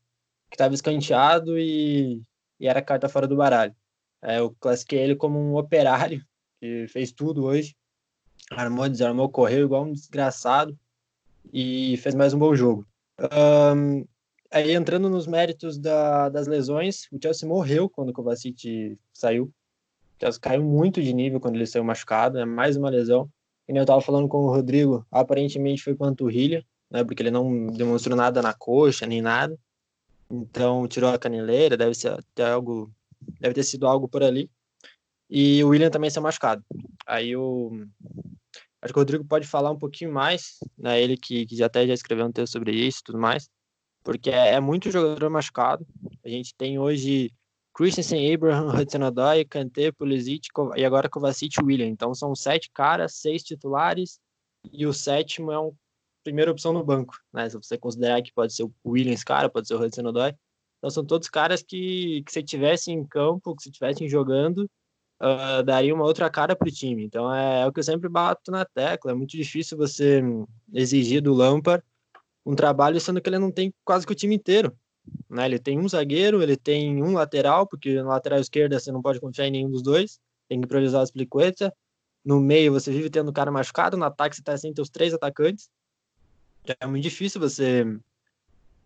estava 0.50 0.74
escanteado 0.74 1.58
e, 1.58 2.22
e 2.58 2.66
era 2.66 2.82
carta 2.82 3.08
fora 3.08 3.26
do 3.26 3.36
baralho. 3.36 3.74
É, 4.24 4.38
eu 4.38 4.56
classifiquei 4.58 5.00
ele 5.00 5.14
como 5.14 5.38
um 5.38 5.56
operário, 5.56 6.24
que 6.58 6.86
fez 6.88 7.12
tudo 7.12 7.44
hoje. 7.44 7.76
Armou, 8.50 8.88
desarmou, 8.88 9.28
correu 9.28 9.66
igual 9.66 9.84
um 9.84 9.92
desgraçado 9.92 10.76
e 11.52 11.98
fez 11.98 12.14
mais 12.14 12.32
um 12.32 12.38
bom 12.38 12.54
jogo. 12.54 12.86
Um, 13.20 14.06
aí 14.50 14.72
entrando 14.72 15.10
nos 15.10 15.26
méritos 15.26 15.78
da, 15.78 16.30
das 16.30 16.46
lesões, 16.46 17.06
o 17.12 17.18
Chelsea 17.22 17.46
morreu 17.46 17.88
quando 17.88 18.08
o 18.08 18.12
Kovacic 18.14 18.98
saiu. 19.12 19.44
O 19.44 20.20
Chelsea 20.20 20.40
caiu 20.40 20.64
muito 20.64 21.02
de 21.02 21.12
nível 21.12 21.38
quando 21.38 21.56
ele 21.56 21.66
saiu 21.66 21.84
machucado, 21.84 22.38
é 22.38 22.46
mais 22.46 22.78
uma 22.78 22.88
lesão. 22.88 23.28
E 23.68 23.76
eu 23.76 23.82
estava 23.82 24.00
falando 24.00 24.26
com 24.26 24.38
o 24.38 24.50
Rodrigo, 24.50 25.06
aparentemente 25.10 25.82
foi 25.82 25.94
panturrilha, 25.94 26.64
né, 26.90 27.04
porque 27.04 27.22
ele 27.22 27.30
não 27.30 27.66
demonstrou 27.66 28.16
nada 28.16 28.40
na 28.40 28.54
coxa, 28.54 29.06
nem 29.06 29.20
nada. 29.20 29.58
Então 30.30 30.88
tirou 30.88 31.10
a 31.10 31.18
caneleira, 31.18 31.76
deve 31.76 31.94
ser 31.94 32.08
até 32.08 32.50
algo, 32.50 32.90
deve 33.40 33.54
ter 33.54 33.64
sido 33.64 33.86
algo 33.86 34.08
por 34.08 34.22
ali. 34.22 34.50
E 35.28 35.62
o 35.64 35.68
William 35.68 35.90
também 35.90 36.10
saiu 36.10 36.22
machucado. 36.22 36.64
Aí 37.06 37.36
o 37.36 37.70
acho 38.82 38.92
que 38.92 38.98
o 38.98 39.00
Rodrigo 39.00 39.24
pode 39.24 39.46
falar 39.46 39.70
um 39.70 39.78
pouquinho 39.78 40.12
mais, 40.12 40.58
né? 40.76 41.00
Ele 41.00 41.16
que, 41.16 41.46
que 41.46 41.56
já 41.56 41.66
até 41.66 41.86
já 41.86 41.94
escreveu 41.94 42.26
um 42.26 42.32
texto 42.32 42.52
sobre 42.52 42.72
isso 42.72 43.00
e 43.00 43.04
tudo 43.04 43.18
mais, 43.18 43.48
porque 44.02 44.30
é, 44.30 44.54
é, 44.54 44.60
muito 44.60 44.90
jogador 44.90 45.30
machucado. 45.30 45.86
A 46.22 46.28
gente 46.28 46.54
tem 46.54 46.78
hoje 46.78 47.32
Christensen, 47.74 48.32
Abraham, 48.34 48.68
Hudson-Odoi, 48.78 49.44
Kanté, 49.46 49.90
Pulisic 49.90 50.48
e 50.76 50.84
agora 50.84 51.08
Kovacic 51.08 51.56
e 51.58 51.64
William. 51.64 51.86
Então 51.86 52.14
são 52.14 52.34
sete 52.34 52.70
caras, 52.72 53.14
seis 53.14 53.42
titulares 53.42 54.20
e 54.70 54.86
o 54.86 54.92
sétimo 54.92 55.50
é 55.50 55.58
uma 55.58 55.72
primeira 56.22 56.50
opção 56.50 56.72
no 56.72 56.84
banco, 56.84 57.18
né? 57.32 57.48
Se 57.48 57.56
você 57.56 57.78
considerar 57.78 58.22
que 58.22 58.32
pode 58.32 58.54
ser 58.54 58.64
o 58.64 58.72
Williams 58.86 59.24
cara, 59.24 59.48
pode 59.48 59.66
ser 59.66 59.74
o 59.74 59.82
Hudson-Odoi. 59.82 60.34
Então 60.84 60.90
são 60.90 61.02
todos 61.02 61.30
caras 61.30 61.62
que, 61.62 62.22
que 62.26 62.30
se 62.30 62.42
tivessem 62.42 62.98
em 62.98 63.06
campo, 63.06 63.56
que 63.56 63.62
se 63.62 63.70
tivessem 63.70 64.06
jogando, 64.06 64.70
uh, 65.18 65.62
daria 65.64 65.94
uma 65.94 66.04
outra 66.04 66.28
cara 66.28 66.54
para 66.54 66.68
o 66.68 66.70
time. 66.70 67.06
Então 67.06 67.34
é, 67.34 67.62
é, 67.62 67.66
o 67.66 67.72
que 67.72 67.80
eu 67.80 67.84
sempre 67.84 68.06
bato 68.06 68.50
na 68.50 68.66
tecla. 68.66 69.12
É 69.12 69.14
muito 69.14 69.30
difícil 69.30 69.78
você 69.78 70.22
exigir 70.74 71.22
do 71.22 71.32
Lampard 71.32 71.82
um 72.44 72.54
trabalho 72.54 73.00
sendo 73.00 73.18
que 73.22 73.30
ele 73.30 73.38
não 73.38 73.50
tem 73.50 73.72
quase 73.82 74.06
que 74.06 74.12
o 74.12 74.14
time 74.14 74.34
inteiro. 74.34 74.76
Né? 75.30 75.46
Ele 75.46 75.58
tem 75.58 75.78
um 75.78 75.88
zagueiro, 75.88 76.42
ele 76.42 76.54
tem 76.54 77.02
um 77.02 77.14
lateral, 77.14 77.66
porque 77.66 77.94
na 78.02 78.10
lateral 78.10 78.38
esquerda 78.38 78.78
você 78.78 78.92
não 78.92 79.00
pode 79.00 79.20
confiar 79.20 79.46
em 79.46 79.52
nenhum 79.52 79.70
dos 79.70 79.82
dois, 79.82 80.20
tem 80.50 80.60
que 80.60 80.66
improvisar 80.66 81.00
as 81.00 81.10
pliquetas. 81.10 81.70
No 82.22 82.42
meio 82.42 82.74
você 82.74 82.92
vive 82.92 83.08
tendo 83.08 83.32
cara 83.32 83.50
machucado, 83.50 83.96
no 83.96 84.04
ataque 84.04 84.36
você 84.36 84.42
está 84.42 84.54
sem 84.58 84.74
teus 84.74 84.90
três 84.90 85.14
atacantes. 85.14 85.70
É 86.78 86.86
muito 86.86 87.04
difícil 87.04 87.40
você 87.40 87.86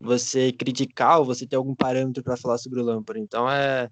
você 0.01 0.53
criticar 0.53 1.19
ou 1.19 1.25
você 1.25 1.47
ter 1.47 1.57
algum 1.57 1.75
parâmetro 1.75 2.23
para 2.23 2.37
falar 2.37 2.59
sobre 2.59 2.81
o 2.81 2.85
Lampard. 2.85 3.21
Então 3.21 3.51
é 3.51 3.91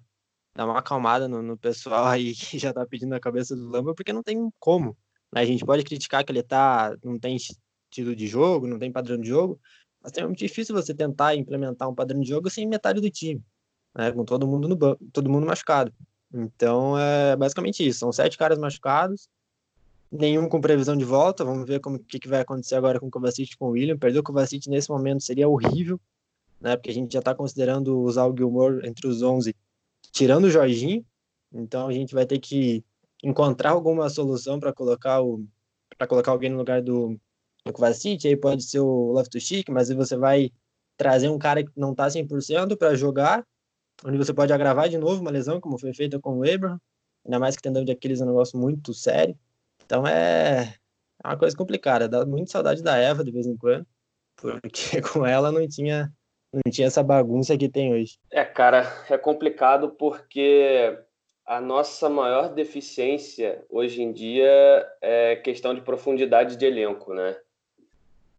dar 0.55 0.65
uma 0.65 0.79
acalmada 0.79 1.27
no, 1.27 1.41
no 1.41 1.57
pessoal 1.57 2.05
aí 2.07 2.33
que 2.35 2.57
já 2.57 2.73
tá 2.73 2.85
pedindo 2.85 3.13
a 3.13 3.19
cabeça 3.19 3.55
do 3.55 3.69
Lamba, 3.69 3.93
porque 3.93 4.11
não 4.13 4.23
tem 4.23 4.49
como. 4.59 4.97
Né? 5.33 5.41
A 5.41 5.45
gente 5.45 5.65
pode 5.65 5.83
criticar 5.83 6.23
que 6.23 6.31
ele 6.31 6.43
tá, 6.43 6.95
não 7.03 7.19
tem 7.19 7.35
estilo 7.35 8.15
de 8.15 8.27
jogo, 8.27 8.67
não 8.67 8.79
tem 8.79 8.91
padrão 8.91 9.19
de 9.19 9.27
jogo, 9.27 9.59
mas 10.01 10.13
é 10.17 10.25
muito 10.25 10.39
difícil 10.39 10.75
você 10.75 10.93
tentar 10.93 11.35
implementar 11.35 11.89
um 11.89 11.95
padrão 11.95 12.19
de 12.19 12.27
jogo 12.29 12.49
sem 12.49 12.67
metade 12.67 12.99
do 12.99 13.09
time, 13.09 13.43
né? 13.95 14.11
com 14.11 14.25
todo 14.25 14.47
mundo 14.47 14.67
no 14.67 14.75
banco, 14.75 15.03
todo 15.13 15.29
mundo 15.29 15.45
machucado. 15.45 15.93
Então 16.33 16.97
é 16.97 17.35
basicamente 17.35 17.85
isso. 17.87 17.99
São 17.99 18.11
sete 18.11 18.37
caras 18.37 18.57
machucados, 18.57 19.29
nenhum 20.11 20.47
com 20.49 20.61
previsão 20.61 20.95
de 20.95 21.05
volta. 21.05 21.43
Vamos 21.43 21.67
ver 21.67 21.79
como 21.79 21.99
que, 21.99 22.19
que 22.19 22.27
vai 22.27 22.41
acontecer 22.41 22.75
agora 22.75 22.99
com 22.99 23.07
o 23.07 23.11
Kovacic 23.11 23.53
e 23.53 23.57
com 23.57 23.67
o 23.67 23.71
William. 23.71 23.97
Perder 23.97 24.19
o 24.19 24.23
Kovacic 24.23 24.69
nesse 24.69 24.89
momento 24.89 25.23
seria 25.23 25.47
horrível, 25.47 25.99
né? 26.59 26.75
Porque 26.75 26.89
a 26.89 26.93
gente 26.93 27.13
já 27.13 27.19
está 27.19 27.35
considerando 27.35 27.99
usar 27.99 28.25
o 28.25 28.35
Gilmore 28.35 28.85
entre 28.87 29.07
os 29.07 29.21
11 29.21 29.55
tirando 30.11 30.45
o 30.45 30.49
Jorginho. 30.49 31.05
Então 31.53 31.87
a 31.87 31.93
gente 31.93 32.13
vai 32.13 32.25
ter 32.25 32.39
que 32.39 32.83
encontrar 33.23 33.71
alguma 33.71 34.09
solução 34.09 34.59
para 34.59 34.73
colocar 34.73 35.21
o 35.21 35.45
para 35.97 36.07
colocar 36.07 36.31
alguém 36.31 36.51
no 36.51 36.57
lugar 36.57 36.81
do, 36.81 37.19
do 37.65 37.73
Kovacic, 37.73 38.27
aí 38.27 38.35
pode 38.35 38.63
ser 38.63 38.79
o 38.79 39.11
Loftus-Cheek, 39.13 39.71
mas 39.71 39.89
aí 39.89 39.95
você 39.95 40.15
vai 40.15 40.51
trazer 40.95 41.29
um 41.29 41.39
cara 41.39 41.63
que 41.63 41.71
não 41.75 41.91
está 41.91 42.07
100% 42.07 42.77
para 42.77 42.93
jogar, 42.93 43.43
onde 44.05 44.17
você 44.17 44.31
pode 44.31 44.53
agravar 44.53 44.89
de 44.89 44.97
novo 44.97 45.21
uma 45.21 45.31
lesão, 45.31 45.59
como 45.59 45.79
foi 45.79 45.93
feita 45.93 46.19
com 46.19 46.37
o 46.37 46.43
Abraham, 46.43 46.79
ainda 47.25 47.39
mais 47.39 47.55
que 47.55 47.63
tendão 47.63 47.83
de 47.83 47.91
Aquiles 47.91 48.21
é 48.21 48.23
um 48.25 48.27
negócio 48.27 48.59
muito 48.59 48.93
sério. 48.93 49.35
Então 49.87 50.05
é, 50.05 50.75
é 51.23 51.27
uma 51.27 51.37
coisa 51.37 51.55
complicada, 51.55 52.09
dá 52.09 52.25
muito 52.25 52.51
saudade 52.51 52.83
da 52.83 52.97
Eva 52.97 53.23
de 53.23 53.31
vez 53.31 53.47
em 53.47 53.55
quando, 53.55 53.87
porque 54.35 55.01
com 55.13 55.25
ela 55.25 55.49
não 55.49 55.65
tinha 55.65 56.11
não 56.53 56.69
tinha 56.69 56.87
essa 56.87 57.01
bagunça 57.01 57.57
que 57.57 57.69
tem 57.69 57.93
hoje. 57.93 58.17
É, 58.29 58.43
cara, 58.43 58.85
é 59.09 59.17
complicado 59.17 59.91
porque 59.91 60.97
a 61.45 61.61
nossa 61.61 62.09
maior 62.09 62.53
deficiência 62.53 63.65
hoje 63.69 64.01
em 64.01 64.11
dia 64.11 64.49
é 65.01 65.37
questão 65.37 65.73
de 65.73 65.81
profundidade 65.81 66.57
de 66.57 66.65
elenco, 66.65 67.13
né? 67.13 67.37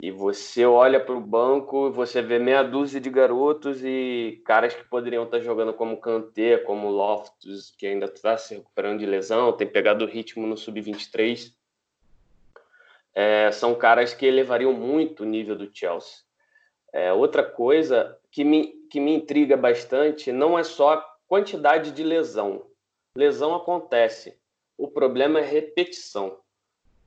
E 0.00 0.12
você 0.12 0.64
olha 0.64 1.00
para 1.00 1.14
o 1.14 1.20
banco, 1.20 1.90
você 1.90 2.22
vê 2.22 2.38
meia 2.38 2.62
dúzia 2.62 3.00
de 3.00 3.10
garotos 3.10 3.82
e 3.82 4.40
caras 4.44 4.72
que 4.72 4.84
poderiam 4.84 5.24
estar 5.24 5.40
jogando 5.40 5.74
como 5.74 6.00
Kanté, 6.00 6.56
como 6.58 6.88
Loftus, 6.88 7.72
que 7.76 7.84
ainda 7.84 8.06
está 8.06 8.38
se 8.38 8.54
recuperando 8.54 9.00
de 9.00 9.06
lesão, 9.06 9.52
tem 9.52 9.66
pegado 9.66 10.04
o 10.04 10.08
ritmo 10.08 10.46
no 10.46 10.56
sub-23. 10.56 11.52
É, 13.12 13.50
são 13.50 13.74
caras 13.74 14.14
que 14.14 14.24
elevariam 14.24 14.72
muito 14.72 15.24
o 15.24 15.26
nível 15.26 15.56
do 15.56 15.68
Chelsea. 15.74 16.20
É, 16.92 17.12
outra 17.12 17.42
coisa 17.42 18.16
que 18.30 18.44
me, 18.44 18.68
que 18.88 19.00
me 19.00 19.12
intriga 19.12 19.56
bastante 19.56 20.30
não 20.30 20.56
é 20.56 20.62
só 20.62 20.92
a 20.92 21.16
quantidade 21.26 21.90
de 21.90 22.04
lesão. 22.04 22.66
Lesão 23.16 23.52
acontece. 23.52 24.38
O 24.76 24.86
problema 24.86 25.40
é 25.40 25.42
repetição. 25.42 26.38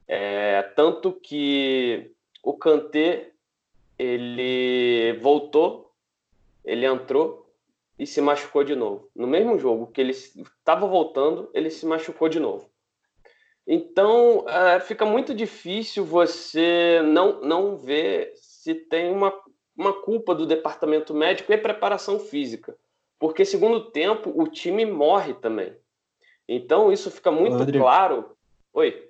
É, 0.05 0.61
tanto 0.75 1.13
que 1.13 2.13
o 2.43 2.53
Kanté 2.53 3.31
ele 3.97 5.13
voltou, 5.21 5.91
ele 6.65 6.85
entrou 6.85 7.49
e 7.97 8.05
se 8.05 8.19
machucou 8.21 8.63
de 8.63 8.75
novo. 8.75 9.09
No 9.15 9.27
mesmo 9.27 9.59
jogo 9.59 9.87
que 9.87 10.01
ele 10.01 10.11
estava 10.11 10.87
voltando, 10.87 11.49
ele 11.53 11.69
se 11.69 11.85
machucou 11.85 12.27
de 12.27 12.39
novo. 12.39 12.69
Então, 13.67 14.45
é, 14.49 14.79
fica 14.79 15.05
muito 15.05 15.35
difícil 15.35 16.03
você 16.03 17.01
não, 17.03 17.41
não 17.41 17.77
ver 17.77 18.31
se 18.35 18.73
tem 18.73 19.11
uma 19.11 19.31
uma 19.81 19.93
culpa 19.93 20.35
do 20.35 20.45
departamento 20.45 21.13
médico 21.13 21.51
e 21.51 21.57
preparação 21.57 22.19
física. 22.19 22.77
Porque, 23.19 23.45
segundo 23.45 23.91
tempo, 23.91 24.31
o 24.35 24.47
time 24.47 24.85
morre 24.85 25.33
também. 25.33 25.75
Então, 26.47 26.91
isso 26.91 27.11
fica 27.11 27.31
muito 27.31 27.71
claro. 27.71 28.35
Oi. 28.73 29.09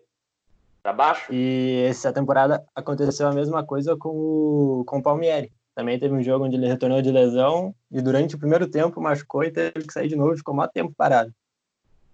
Tá 0.84 0.92
baixo? 0.92 1.32
E 1.32 1.86
essa 1.88 2.12
temporada 2.12 2.66
aconteceu 2.74 3.28
a 3.28 3.34
mesma 3.34 3.64
coisa 3.64 3.96
com 3.96 4.10
o, 4.10 4.84
com 4.86 4.98
o 4.98 5.04
Palmieri. 5.04 5.52
Também 5.76 6.00
teve 6.00 6.14
um 6.14 6.24
jogo 6.24 6.46
onde 6.46 6.56
ele 6.56 6.68
retornou 6.68 7.02
de 7.02 7.12
lesão 7.12 7.74
e 7.90 8.02
durante 8.02 8.36
o 8.36 8.40
primeiro 8.40 8.70
tempo 8.70 9.00
machucou 9.00 9.44
e 9.44 9.52
teve 9.52 9.86
que 9.86 9.94
sair 9.94 10.08
de 10.08 10.16
novo, 10.16 10.36
ficou 10.36 10.54
mais 10.54 10.72
tempo 10.72 10.94
parado. 10.98 11.34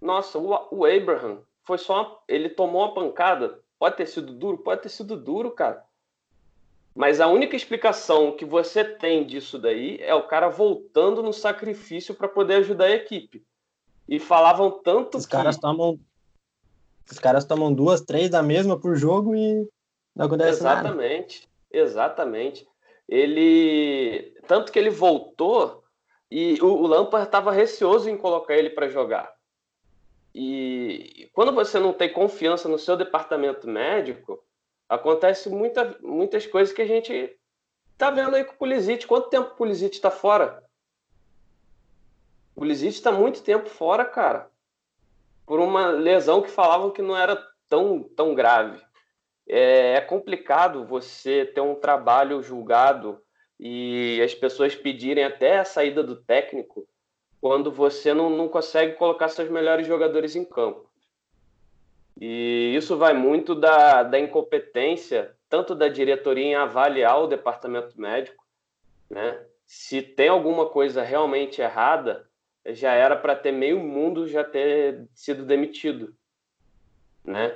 Nossa, 0.00 0.38
o, 0.38 0.68
o 0.70 0.84
Abraham 0.84 1.38
foi 1.64 1.78
só. 1.78 2.22
Ele 2.28 2.48
tomou 2.48 2.82
uma 2.82 2.94
pancada. 2.94 3.58
Pode 3.78 3.96
ter 3.96 4.06
sido 4.06 4.32
duro? 4.32 4.58
Pode 4.58 4.82
ter 4.82 4.88
sido 4.88 5.16
duro, 5.16 5.50
cara. 5.50 5.84
Mas 6.94 7.20
a 7.20 7.28
única 7.28 7.56
explicação 7.56 8.32
que 8.32 8.44
você 8.44 8.84
tem 8.84 9.24
disso 9.24 9.58
daí 9.58 9.98
é 10.00 10.14
o 10.14 10.26
cara 10.26 10.48
voltando 10.48 11.22
no 11.22 11.32
sacrifício 11.32 12.14
para 12.14 12.28
poder 12.28 12.54
ajudar 12.54 12.86
a 12.86 12.90
equipe. 12.90 13.44
E 14.08 14.18
falavam 14.18 14.70
tanto 14.70 15.18
Os 15.18 15.26
que... 15.26 15.32
caras 15.32 15.56
tomam 15.58 15.98
os 17.10 17.18
caras 17.18 17.44
tomam 17.44 17.72
duas, 17.72 18.00
três 18.00 18.30
da 18.30 18.42
mesma 18.42 18.78
por 18.78 18.96
jogo 18.96 19.34
e 19.34 19.68
não 20.14 20.26
acontece 20.26 20.60
exatamente, 20.60 21.48
nada. 21.70 21.84
Exatamente. 21.84 22.68
Ele 23.08 24.34
tanto 24.46 24.72
que 24.72 24.78
ele 24.78 24.90
voltou 24.90 25.84
e 26.30 26.60
o, 26.60 26.66
o 26.66 26.86
Lampard 26.86 27.26
estava 27.26 27.52
receoso 27.52 28.08
em 28.10 28.16
colocar 28.16 28.54
ele 28.54 28.70
para 28.70 28.88
jogar. 28.88 29.32
E 30.34 31.30
quando 31.32 31.52
você 31.52 31.78
não 31.78 31.92
tem 31.92 32.12
confiança 32.12 32.68
no 32.68 32.78
seu 32.78 32.96
departamento 32.96 33.66
médico, 33.66 34.42
acontece 34.88 35.48
muita, 35.48 35.96
muitas 36.02 36.46
coisas 36.46 36.74
que 36.74 36.82
a 36.82 36.86
gente 36.86 37.36
tá 37.96 38.10
vendo 38.10 38.36
aí 38.36 38.44
com 38.44 38.52
o 38.52 38.56
Pulisic. 38.56 39.06
Quanto 39.06 39.30
tempo 39.30 39.52
o 39.52 39.56
Pulisic 39.56 39.94
está 39.94 40.10
fora? 40.10 40.62
O 42.54 42.60
Pulisic 42.60 42.94
está 42.94 43.10
muito 43.10 43.42
tempo 43.42 43.68
fora, 43.68 44.04
cara. 44.04 44.50
Uma 45.68 45.88
lesão 45.88 46.42
que 46.42 46.50
falavam 46.50 46.90
que 46.90 47.02
não 47.02 47.16
era 47.16 47.40
tão, 47.68 48.02
tão 48.02 48.34
grave. 48.34 48.80
É, 49.48 49.94
é 49.94 50.00
complicado 50.00 50.84
você 50.84 51.44
ter 51.44 51.60
um 51.60 51.74
trabalho 51.74 52.42
julgado 52.42 53.20
e 53.58 54.20
as 54.22 54.34
pessoas 54.34 54.74
pedirem 54.74 55.24
até 55.24 55.58
a 55.58 55.64
saída 55.64 56.02
do 56.02 56.16
técnico 56.16 56.86
quando 57.40 57.70
você 57.70 58.12
não, 58.12 58.28
não 58.30 58.48
consegue 58.48 58.94
colocar 58.94 59.28
seus 59.28 59.48
melhores 59.48 59.86
jogadores 59.86 60.34
em 60.36 60.44
campo. 60.44 60.88
E 62.20 62.74
isso 62.76 62.96
vai 62.96 63.14
muito 63.14 63.54
da, 63.54 64.02
da 64.02 64.18
incompetência, 64.18 65.36
tanto 65.48 65.74
da 65.74 65.88
diretoria 65.88 66.44
em 66.44 66.54
avaliar 66.56 67.22
o 67.22 67.28
departamento 67.28 68.00
médico, 68.00 68.44
né? 69.08 69.40
Se 69.64 70.02
tem 70.02 70.28
alguma 70.28 70.66
coisa 70.66 71.02
realmente 71.02 71.60
errada, 71.60 72.27
já 72.74 72.92
era 72.92 73.16
para 73.16 73.36
ter 73.36 73.52
meio 73.52 73.78
mundo 73.78 74.28
já 74.28 74.44
ter 74.44 75.08
sido 75.14 75.44
demitido, 75.44 76.14
né? 77.24 77.54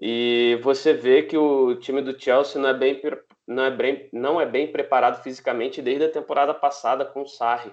E 0.00 0.58
você 0.62 0.92
vê 0.92 1.22
que 1.22 1.36
o 1.36 1.76
time 1.76 2.00
do 2.02 2.18
Chelsea 2.18 2.60
não 2.60 2.70
é 2.70 2.74
bem 2.74 3.00
não 3.46 3.64
é 3.64 3.70
bem, 3.70 4.08
não 4.12 4.40
é 4.40 4.46
bem 4.46 4.70
preparado 4.70 5.22
fisicamente 5.22 5.82
desde 5.82 6.04
a 6.04 6.10
temporada 6.10 6.54
passada 6.54 7.04
com 7.04 7.22
o 7.22 7.26
Sarri. 7.26 7.72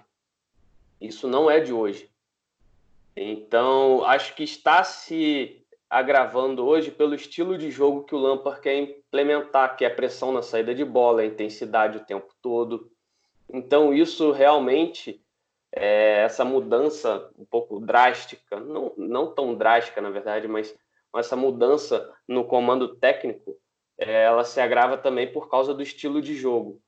Isso 1.00 1.28
não 1.28 1.50
é 1.50 1.60
de 1.60 1.72
hoje. 1.72 2.10
Então, 3.16 4.04
acho 4.06 4.36
que 4.36 4.44
está 4.44 4.84
se 4.84 5.66
agravando 5.90 6.66
hoje 6.66 6.92
pelo 6.92 7.16
estilo 7.16 7.58
de 7.58 7.72
jogo 7.72 8.04
que 8.04 8.14
o 8.14 8.20
Lampard 8.20 8.62
quer 8.62 8.78
implementar, 8.78 9.76
que 9.76 9.84
é 9.84 9.88
a 9.88 9.96
pressão 9.96 10.32
na 10.32 10.42
saída 10.42 10.76
de 10.76 10.86
bola, 10.86 11.22
a 11.22 11.26
intensidade 11.26 11.98
o 11.98 12.06
tempo 12.06 12.34
todo. 12.42 12.92
Então, 13.52 13.94
isso 13.94 14.32
realmente, 14.32 15.24
é, 15.80 16.24
essa 16.24 16.44
mudança 16.44 17.32
um 17.38 17.46
pouco 17.46 17.80
drástica, 17.80 18.60
não, 18.60 18.94
não 18.98 19.34
tão 19.34 19.56
drástica, 19.56 20.02
na 20.02 20.10
verdade, 20.10 20.46
mas 20.46 20.78
essa 21.16 21.38
mudança 21.38 22.14
no 22.28 22.44
comando 22.44 22.96
técnico, 22.98 23.56
é, 23.98 24.24
ela 24.24 24.44
se 24.44 24.60
agrava 24.60 24.98
também 24.98 25.32
por 25.32 25.50
causa 25.50 25.74
do 25.74 25.82
estilo 25.82 26.22
de 26.22 26.36
jogo. 26.36 26.82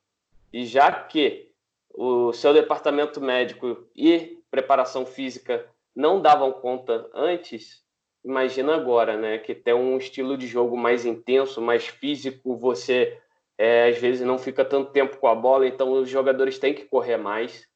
E 0.52 0.66
já 0.66 0.92
que 0.92 1.52
o 1.90 2.34
seu 2.34 2.54
departamento 2.54 3.22
médico 3.22 3.88
e 3.96 4.44
preparação 4.52 5.06
física 5.06 5.66
não 5.96 6.22
davam 6.22 6.52
conta 6.52 7.10
antes, 7.14 7.86
imagina 8.26 8.76
agora, 8.76 9.16
né? 9.16 9.38
Que 9.38 9.56
tem 9.56 9.74
um 9.74 9.98
estilo 9.98 10.38
de 10.38 10.48
jogo 10.48 10.76
mais 10.76 11.06
intenso, 11.06 11.62
mais 11.62 11.88
físico, 11.88 12.58
você 12.58 13.18
é, 13.58 13.88
às 13.88 13.98
vezes 13.98 14.26
não 14.26 14.38
fica 14.38 14.66
tanto 14.66 14.92
tempo 14.92 15.16
com 15.18 15.28
a 15.28 15.36
bola, 15.36 15.66
então 15.66 15.94
os 15.94 16.10
jogadores 16.10 16.60
têm 16.60 16.74
que 16.74 16.86
correr 16.86 17.18
mais, 17.18 17.71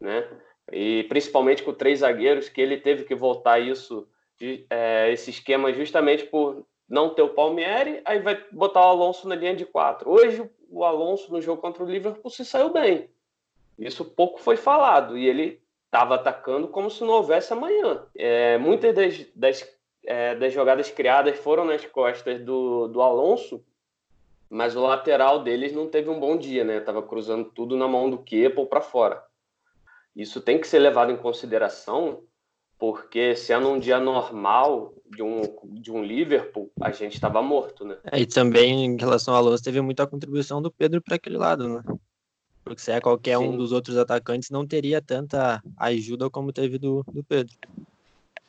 né? 0.00 0.28
E 0.70 1.04
principalmente 1.04 1.62
com 1.62 1.72
três 1.72 2.00
zagueiros, 2.00 2.48
que 2.48 2.60
ele 2.60 2.76
teve 2.76 3.04
que 3.04 3.14
voltar 3.14 3.58
isso, 3.58 4.06
é, 4.70 5.10
esse 5.10 5.30
esquema 5.30 5.72
justamente 5.72 6.24
por 6.24 6.66
não 6.88 7.10
ter 7.10 7.22
o 7.22 7.34
Palmieri, 7.34 8.00
aí 8.04 8.18
vai 8.18 8.42
botar 8.50 8.80
o 8.80 8.88
Alonso 8.88 9.28
na 9.28 9.34
linha 9.34 9.54
de 9.54 9.66
quatro. 9.66 10.10
Hoje 10.10 10.48
o 10.70 10.84
Alonso 10.84 11.32
no 11.32 11.40
jogo 11.40 11.60
contra 11.60 11.82
o 11.82 11.90
Liverpool 11.90 12.30
se 12.30 12.44
saiu 12.44 12.70
bem. 12.70 13.08
Isso 13.78 14.04
pouco 14.04 14.40
foi 14.40 14.56
falado 14.56 15.16
e 15.16 15.26
ele 15.26 15.62
estava 15.86 16.16
atacando 16.16 16.68
como 16.68 16.90
se 16.90 17.02
não 17.02 17.14
houvesse 17.14 17.52
amanhã. 17.52 18.04
É, 18.14 18.58
muitas 18.58 18.94
das, 18.94 19.26
das, 19.34 19.78
é, 20.04 20.34
das, 20.34 20.52
jogadas 20.52 20.90
criadas 20.90 21.38
foram 21.38 21.64
nas 21.64 21.84
costas 21.86 22.40
do, 22.40 22.88
do 22.88 23.00
Alonso, 23.00 23.64
mas 24.50 24.74
o 24.74 24.80
lateral 24.80 25.42
deles 25.42 25.72
não 25.72 25.88
teve 25.88 26.08
um 26.10 26.18
bom 26.18 26.36
dia, 26.36 26.64
né? 26.64 26.80
Tava 26.80 27.02
cruzando 27.02 27.50
tudo 27.50 27.76
na 27.76 27.86
mão 27.86 28.10
do 28.10 28.18
Kepa 28.18 28.60
ou 28.60 28.66
para 28.66 28.80
fora. 28.80 29.22
Isso 30.18 30.40
tem 30.40 30.60
que 30.60 30.66
ser 30.66 30.80
levado 30.80 31.12
em 31.12 31.16
consideração, 31.16 32.24
porque 32.76 33.36
sendo 33.36 33.68
um 33.68 33.78
dia 33.78 34.00
normal 34.00 34.92
de 35.08 35.22
um, 35.22 35.42
de 35.64 35.92
um 35.92 36.02
Liverpool, 36.02 36.72
a 36.80 36.90
gente 36.90 37.14
estava 37.14 37.40
morto, 37.40 37.84
né? 37.84 37.96
É, 38.10 38.18
e 38.18 38.26
também 38.26 38.84
em 38.84 38.96
relação 38.96 39.32
ao 39.32 39.40
Alonso, 39.40 39.62
teve 39.62 39.80
muita 39.80 40.08
contribuição 40.08 40.60
do 40.60 40.72
Pedro 40.72 41.00
para 41.00 41.14
aquele 41.14 41.36
lado, 41.36 41.68
né? 41.68 41.84
Porque 42.64 42.82
se 42.82 42.90
é 42.90 43.00
qualquer 43.00 43.38
Sim. 43.38 43.44
um 43.44 43.56
dos 43.56 43.70
outros 43.70 43.96
atacantes, 43.96 44.50
não 44.50 44.66
teria 44.66 45.00
tanta 45.00 45.62
ajuda 45.76 46.28
como 46.28 46.52
teve 46.52 46.78
do, 46.78 47.04
do 47.12 47.22
Pedro. 47.22 47.54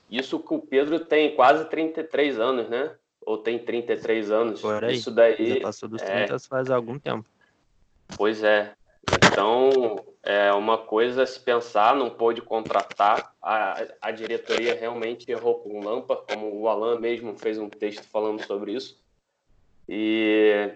Isso 0.10 0.40
que 0.40 0.54
o 0.56 0.60
Pedro 0.60 1.00
tem 1.00 1.36
quase 1.36 1.66
33 1.66 2.40
anos, 2.40 2.68
né? 2.68 2.96
Ou 3.22 3.38
tem 3.38 3.60
33 3.60 4.32
anos. 4.32 4.60
Por 4.60 4.84
aí. 4.84 4.96
Isso 4.96 5.12
daí. 5.12 5.54
Já 5.54 5.62
passou 5.62 5.88
dos 5.88 6.02
30 6.02 6.34
é... 6.34 6.40
faz 6.40 6.72
algum 6.72 6.98
tempo. 6.98 7.30
Pois 8.18 8.44
é. 8.44 8.74
Então, 9.08 10.04
é 10.24 10.52
uma 10.54 10.78
coisa 10.78 11.26
se 11.26 11.40
pensar, 11.40 11.96
não 11.96 12.10
pôde 12.10 12.42
contratar. 12.42 13.34
A, 13.42 13.84
a 14.02 14.12
diretoria 14.12 14.76
realmente 14.76 15.32
errou 15.32 15.60
com 15.60 15.84
Lampa, 15.84 16.16
como 16.16 16.54
o 16.54 16.68
Alan 16.68 17.00
mesmo 17.00 17.38
fez 17.38 17.58
um 17.58 17.70
texto 17.70 18.04
falando 18.04 18.46
sobre 18.46 18.74
isso. 18.74 19.00
E 19.88 20.72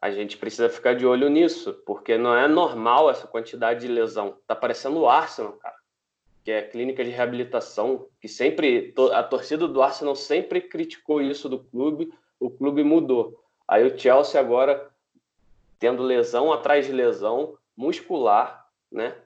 a 0.00 0.10
gente 0.10 0.38
precisa 0.38 0.70
ficar 0.70 0.94
de 0.94 1.04
olho 1.04 1.28
nisso, 1.28 1.74
porque 1.84 2.16
não 2.16 2.34
é 2.34 2.48
normal 2.48 3.10
essa 3.10 3.26
quantidade 3.26 3.80
de 3.80 3.88
lesão. 3.88 4.38
Tá 4.46 4.56
parecendo 4.56 5.00
o 5.00 5.08
Arsenal, 5.08 5.52
cara, 5.54 5.76
que 6.42 6.50
é 6.50 6.62
clínica 6.62 7.04
de 7.04 7.10
reabilitação, 7.10 8.06
que 8.20 8.28
sempre 8.28 8.94
a 9.12 9.22
torcida 9.22 9.68
do 9.68 9.82
Arsenal 9.82 10.16
sempre 10.16 10.62
criticou 10.62 11.20
isso 11.20 11.48
do 11.48 11.58
clube, 11.58 12.10
o 12.38 12.48
clube 12.48 12.82
mudou. 12.82 13.44
Aí 13.68 13.86
o 13.86 13.98
Chelsea 13.98 14.40
agora 14.40 14.89
tendo 15.80 16.02
lesão 16.02 16.52
atrás 16.52 16.86
de 16.86 16.92
lesão 16.92 17.58
muscular, 17.76 18.68
né? 18.92 19.16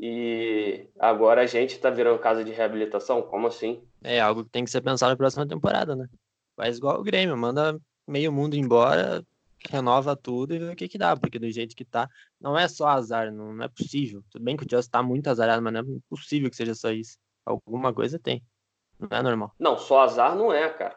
E 0.00 0.86
agora 0.98 1.42
a 1.42 1.46
gente 1.46 1.72
está 1.72 1.90
virando 1.90 2.20
casa 2.20 2.44
de 2.44 2.52
reabilitação? 2.52 3.20
Como 3.20 3.48
assim? 3.48 3.82
É 4.02 4.20
algo 4.20 4.44
que 4.44 4.50
tem 4.50 4.64
que 4.64 4.70
ser 4.70 4.80
pensado 4.80 5.10
na 5.10 5.16
próxima 5.16 5.46
temporada, 5.46 5.96
né? 5.96 6.08
Faz 6.56 6.78
igual 6.78 7.00
o 7.00 7.02
Grêmio, 7.02 7.36
manda 7.36 7.78
meio 8.06 8.32
mundo 8.32 8.54
embora, 8.54 9.24
renova 9.68 10.14
tudo 10.14 10.54
e 10.54 10.58
vê 10.58 10.70
o 10.70 10.76
que 10.76 10.88
que 10.88 10.96
dá, 10.96 11.16
porque 11.16 11.38
do 11.38 11.50
jeito 11.50 11.74
que 11.74 11.84
tá, 11.84 12.08
não 12.40 12.56
é 12.56 12.68
só 12.68 12.86
azar, 12.86 13.32
não, 13.32 13.52
não 13.52 13.64
é 13.64 13.68
possível. 13.68 14.22
Tudo 14.30 14.44
bem 14.44 14.56
que 14.56 14.64
o 14.64 14.70
Chelsea 14.70 14.90
tá 14.90 15.02
muito 15.02 15.28
azarado, 15.28 15.60
mas 15.60 15.72
não 15.72 15.80
é 15.80 15.84
possível 16.08 16.48
que 16.48 16.56
seja 16.56 16.74
só 16.76 16.92
isso. 16.92 17.18
Alguma 17.44 17.92
coisa 17.92 18.20
tem. 18.20 18.42
Não 18.98 19.18
é 19.18 19.22
normal. 19.22 19.52
Não, 19.58 19.76
só 19.76 20.02
azar 20.02 20.36
não 20.36 20.52
é, 20.52 20.68
cara. 20.68 20.96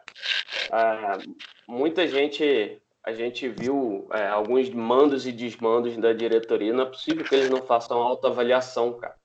Ah, 0.70 1.18
muita 1.66 2.06
gente, 2.06 2.80
a 3.04 3.12
gente 3.12 3.48
viu 3.48 4.06
é, 4.12 4.28
alguns 4.28 4.70
mandos 4.70 5.26
e 5.26 5.32
desmandos 5.32 5.96
da 5.96 6.12
diretoria, 6.12 6.72
não 6.72 6.84
é 6.84 6.86
possível 6.86 7.24
que 7.24 7.34
eles 7.34 7.50
não 7.50 7.62
façam 7.62 8.00
autoavaliação, 8.00 8.94
cara. 8.94 9.16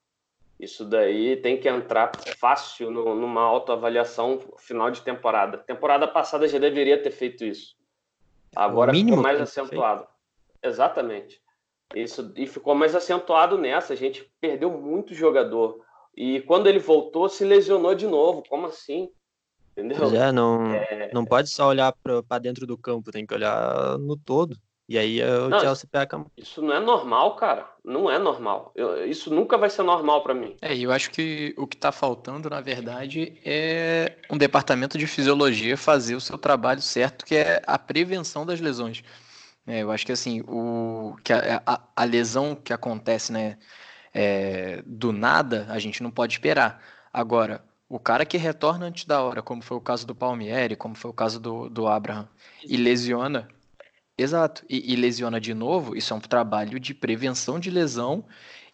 Isso 0.59 0.83
daí 0.83 1.35
tem 1.37 1.59
que 1.59 1.69
entrar 1.69 2.11
fácil 2.39 2.89
no, 2.89 3.13
numa 3.13 3.41
autoavaliação 3.41 4.39
final 4.57 4.89
de 4.89 5.01
temporada. 5.01 5.59
Temporada 5.59 6.07
passada 6.07 6.47
já 6.47 6.57
deveria 6.57 7.01
ter 7.01 7.11
feito 7.11 7.45
isso. 7.45 7.75
Agora 8.55 8.91
ficou 8.91 9.17
mais 9.17 9.39
acentuado. 9.39 10.07
Exatamente. 10.63 11.39
Isso, 11.93 12.33
e 12.35 12.47
ficou 12.47 12.73
mais 12.73 12.95
acentuado 12.95 13.57
nessa. 13.57 13.93
A 13.93 13.95
gente 13.95 14.27
perdeu 14.41 14.71
muito 14.71 15.13
jogador. 15.13 15.79
E 16.15 16.41
quando 16.41 16.65
ele 16.65 16.79
voltou, 16.79 17.29
se 17.29 17.45
lesionou 17.45 17.93
de 17.93 18.07
novo. 18.07 18.43
Como 18.49 18.65
assim? 18.65 19.11
Entendeu? 19.77 19.97
Pois 19.99 20.13
é, 20.13 20.31
não, 20.31 20.73
é... 20.73 21.11
não 21.13 21.23
pode 21.23 21.49
só 21.49 21.67
olhar 21.67 21.93
para 21.93 22.39
dentro 22.39 22.65
do 22.65 22.75
campo, 22.75 23.11
tem 23.11 23.27
que 23.27 23.33
olhar 23.33 23.97
no 23.99 24.17
todo. 24.17 24.57
E 24.89 24.97
aí 24.97 25.21
é 25.21 25.37
o 25.37 25.49
não, 25.49 25.59
Chelsea 25.59 25.87
peca. 25.91 26.25
Isso 26.35 26.61
não 26.61 26.73
é 26.73 26.79
normal, 26.79 27.35
cara. 27.35 27.69
Não 27.83 28.09
é 28.09 28.17
normal. 28.17 28.71
Eu, 28.73 29.05
isso 29.05 29.31
nunca 29.31 29.57
vai 29.57 29.69
ser 29.69 29.83
normal 29.83 30.23
para 30.23 30.33
mim. 30.33 30.55
É, 30.61 30.75
eu 30.75 30.91
acho 30.91 31.11
que 31.11 31.53
o 31.57 31.67
que 31.67 31.77
tá 31.77 31.91
faltando, 31.91 32.49
na 32.49 32.61
verdade, 32.61 33.37
é 33.45 34.17
um 34.31 34.37
departamento 34.37 34.97
de 34.97 35.05
fisiologia 35.05 35.77
fazer 35.77 36.15
o 36.15 36.21
seu 36.21 36.37
trabalho 36.37 36.81
certo, 36.81 37.25
que 37.25 37.35
é 37.35 37.61
a 37.67 37.77
prevenção 37.77 38.45
das 38.45 38.59
lesões. 38.59 39.03
É, 39.67 39.83
eu 39.83 39.91
acho 39.91 40.05
que 40.05 40.13
assim, 40.13 40.41
o, 40.47 41.15
que 41.21 41.33
a, 41.33 41.61
a, 41.65 41.81
a 41.93 42.03
lesão 42.05 42.55
que 42.55 42.71
acontece, 42.71 43.31
né, 43.31 43.57
é, 44.13 44.81
do 44.85 45.11
nada, 45.11 45.67
a 45.69 45.77
gente 45.77 46.01
não 46.01 46.09
pode 46.09 46.33
esperar. 46.33 46.81
Agora, 47.11 47.61
o 47.89 47.99
cara 47.99 48.25
que 48.25 48.37
retorna 48.37 48.85
antes 48.85 49.05
da 49.05 49.21
hora, 49.21 49.41
como 49.41 49.61
foi 49.61 49.77
o 49.77 49.81
caso 49.81 50.05
do 50.05 50.15
Palmieri, 50.15 50.75
como 50.75 50.95
foi 50.95 51.11
o 51.11 51.13
caso 51.13 51.39
do, 51.39 51.69
do 51.69 51.87
Abraham, 51.87 52.27
e 52.63 52.77
lesiona, 52.77 53.47
Exato. 54.17 54.65
E, 54.67 54.93
e, 54.93 54.95
lesiona 54.95 55.39
de 55.39 55.53
novo, 55.53 55.95
isso 55.95 56.11
é 56.13 56.17
um 56.17 56.19
trabalho 56.19 56.79
de 56.79 56.93
prevenção 56.93 57.59
de 57.59 57.69
lesão 57.69 58.25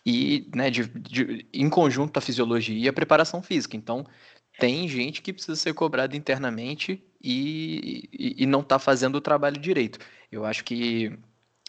e, 0.06 0.49
né, 0.56 0.69
de, 0.69 0.86
de, 0.88 1.45
em 1.54 1.69
conjunto 1.69 2.17
a 2.17 2.21
fisiologia 2.21 2.78
e 2.78 2.88
a 2.88 2.93
preparação 2.93 3.41
física. 3.41 3.76
Então, 3.76 4.06
tem 4.60 4.88
gente 4.88 5.21
que 5.21 5.34
precisa 5.34 5.56
ser 5.56 5.73
cobrada 5.73 6.15
internamente 6.15 7.04
e, 7.21 8.10
e, 8.13 8.43
e 8.43 8.45
não 8.45 8.62
está 8.62 8.80
fazendo 8.80 9.15
o 9.15 9.21
trabalho 9.21 9.60
direito. 9.60 9.99
Eu 10.32 10.45
acho 10.45 10.63
que 10.63 11.17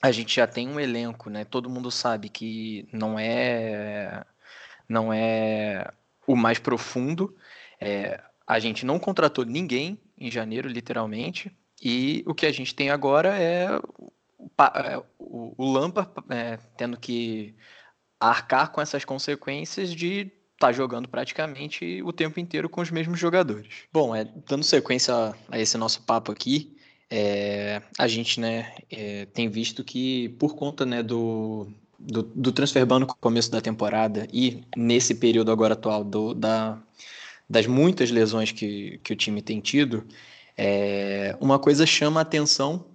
a 0.02 0.12
gente 0.12 0.36
já 0.36 0.46
tem 0.46 0.68
um 0.68 0.78
elenco, 0.78 1.30
né? 1.30 1.44
Todo 1.44 1.70
mundo 1.70 1.90
sabe 1.90 2.28
que 2.28 2.88
não 2.92 3.18
é 3.18 4.24
não 4.88 5.12
é 5.12 5.90
o 6.26 6.36
mais 6.36 6.58
profundo. 6.58 7.36
É, 7.80 8.20
a 8.46 8.58
gente 8.58 8.84
não 8.84 8.98
contratou 8.98 9.44
ninguém 9.44 9.98
em 10.18 10.30
janeiro, 10.30 10.68
literalmente. 10.68 11.54
E 11.82 12.22
o 12.26 12.34
que 12.34 12.46
a 12.46 12.52
gente 12.52 12.74
tem 12.74 12.90
agora 12.90 13.36
é 13.38 13.68
o, 15.18 15.54
o 15.56 15.72
Lampard 15.72 16.10
é, 16.30 16.58
tendo 16.76 16.98
que 16.98 17.54
arcar 18.20 18.70
com 18.70 18.80
essas 18.80 19.04
consequências 19.04 19.94
de 19.94 20.30
tá 20.58 20.72
jogando 20.72 21.08
praticamente 21.08 22.00
o 22.02 22.12
tempo 22.12 22.38
inteiro 22.38 22.68
com 22.68 22.80
os 22.80 22.90
mesmos 22.90 23.18
jogadores. 23.18 23.84
Bom, 23.92 24.14
é, 24.14 24.24
dando 24.24 24.62
sequência 24.62 25.34
a 25.50 25.58
esse 25.58 25.76
nosso 25.76 26.02
papo 26.02 26.30
aqui, 26.30 26.76
é, 27.10 27.82
a 27.98 28.08
gente 28.08 28.40
né, 28.40 28.74
é, 28.90 29.26
tem 29.26 29.48
visto 29.48 29.84
que 29.84 30.30
por 30.30 30.54
conta 30.54 30.86
né, 30.86 31.02
do, 31.02 31.68
do, 32.04 32.22
do 32.22 32.52
transfer 32.52 32.84
ban 32.84 33.00
no 33.00 33.06
começo 33.06 33.50
da 33.50 33.60
temporada 33.60 34.28
e 34.32 34.62
nesse 34.76 35.14
período 35.14 35.50
agora 35.50 35.74
atual 35.74 36.04
do, 36.04 36.34
da, 36.34 36.78
das 37.48 37.66
muitas 37.66 38.10
lesões 38.10 38.52
que, 38.52 39.00
que 39.02 39.12
o 39.12 39.16
time 39.16 39.40
tem 39.40 39.60
tido, 39.60 40.04
é, 40.56 41.36
uma 41.40 41.58
coisa 41.58 41.86
chama 41.86 42.20
a 42.20 42.22
atenção 42.22 42.86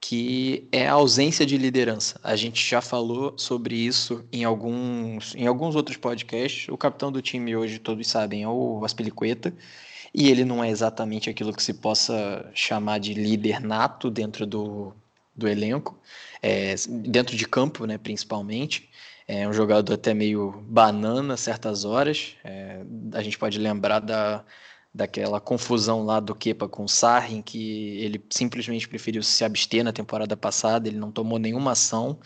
que 0.00 0.68
é 0.70 0.86
a 0.86 0.92
ausência 0.92 1.44
de 1.44 1.56
liderança. 1.58 2.20
A 2.22 2.36
gente 2.36 2.64
já 2.64 2.80
falou 2.80 3.34
sobre 3.36 3.74
isso 3.74 4.24
em 4.32 4.44
alguns, 4.44 5.34
em 5.34 5.46
alguns 5.46 5.74
outros 5.74 5.96
podcasts. 5.96 6.68
O 6.68 6.76
capitão 6.76 7.10
do 7.10 7.20
time 7.20 7.56
hoje, 7.56 7.78
todos 7.80 8.06
sabem, 8.06 8.44
é 8.44 8.48
o 8.48 8.84
Aspilicueta, 8.84 9.52
e 10.14 10.28
ele 10.30 10.44
não 10.44 10.62
é 10.62 10.70
exatamente 10.70 11.28
aquilo 11.28 11.52
que 11.52 11.62
se 11.62 11.74
possa 11.74 12.48
chamar 12.54 12.98
de 12.98 13.12
líder 13.14 13.60
nato 13.60 14.10
dentro 14.10 14.46
do, 14.46 14.94
do 15.38 15.48
elenco, 15.48 15.98
é, 16.42 16.74
dentro 16.88 17.36
de 17.36 17.46
campo, 17.46 17.86
né, 17.86 17.96
principalmente. 17.96 18.90
É 19.26 19.46
um 19.46 19.52
jogador 19.52 19.94
até 19.94 20.12
meio 20.14 20.64
banana 20.66 21.36
certas 21.36 21.84
horas. 21.84 22.34
É, 22.42 22.80
a 23.12 23.22
gente 23.22 23.38
pode 23.38 23.58
lembrar 23.58 24.00
da, 24.00 24.44
daquela 24.92 25.40
confusão 25.40 26.02
lá 26.04 26.18
do 26.18 26.34
Kepa 26.34 26.66
com 26.66 26.84
o 26.84 26.88
Sarri, 26.88 27.42
que 27.42 27.98
ele 27.98 28.24
simplesmente 28.30 28.88
preferiu 28.88 29.22
se 29.22 29.44
abster 29.44 29.84
na 29.84 29.92
temporada 29.92 30.36
passada, 30.36 30.88
ele 30.88 30.96
não 30.96 31.12
tomou 31.12 31.38
nenhuma 31.38 31.72
ação. 31.72 32.18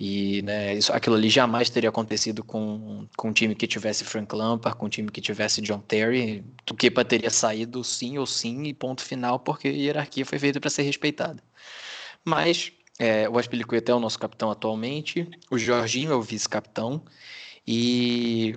E 0.00 0.42
né, 0.42 0.74
isso, 0.74 0.92
aquilo 0.92 1.16
ali 1.16 1.28
jamais 1.28 1.68
teria 1.70 1.90
acontecido 1.90 2.44
com, 2.44 3.06
com 3.16 3.28
um 3.28 3.32
time 3.32 3.54
que 3.54 3.66
tivesse 3.66 4.04
Frank 4.04 4.34
Lampard, 4.34 4.78
com 4.78 4.86
um 4.86 4.88
time 4.88 5.10
que 5.10 5.20
tivesse 5.20 5.60
John 5.60 5.80
Terry. 5.80 6.44
O 6.70 6.74
Kepa 6.74 7.04
teria 7.04 7.30
saído 7.30 7.82
sim 7.84 8.16
ou 8.16 8.26
sim 8.26 8.64
e 8.64 8.72
ponto 8.74 9.02
final, 9.02 9.40
porque 9.40 9.68
a 9.68 9.72
hierarquia 9.72 10.24
foi 10.24 10.38
feita 10.38 10.60
para 10.60 10.70
ser 10.70 10.82
respeitada. 10.82 11.42
Mas 12.28 12.72
é, 12.98 13.26
o 13.28 13.38
Aspilicueta 13.38 13.90
é 13.90 13.94
o 13.94 14.00
nosso 14.00 14.18
capitão 14.18 14.50
atualmente, 14.50 15.26
o 15.50 15.56
Jorginho 15.58 16.12
é 16.12 16.14
o 16.14 16.20
vice-capitão, 16.20 17.02
e 17.66 18.54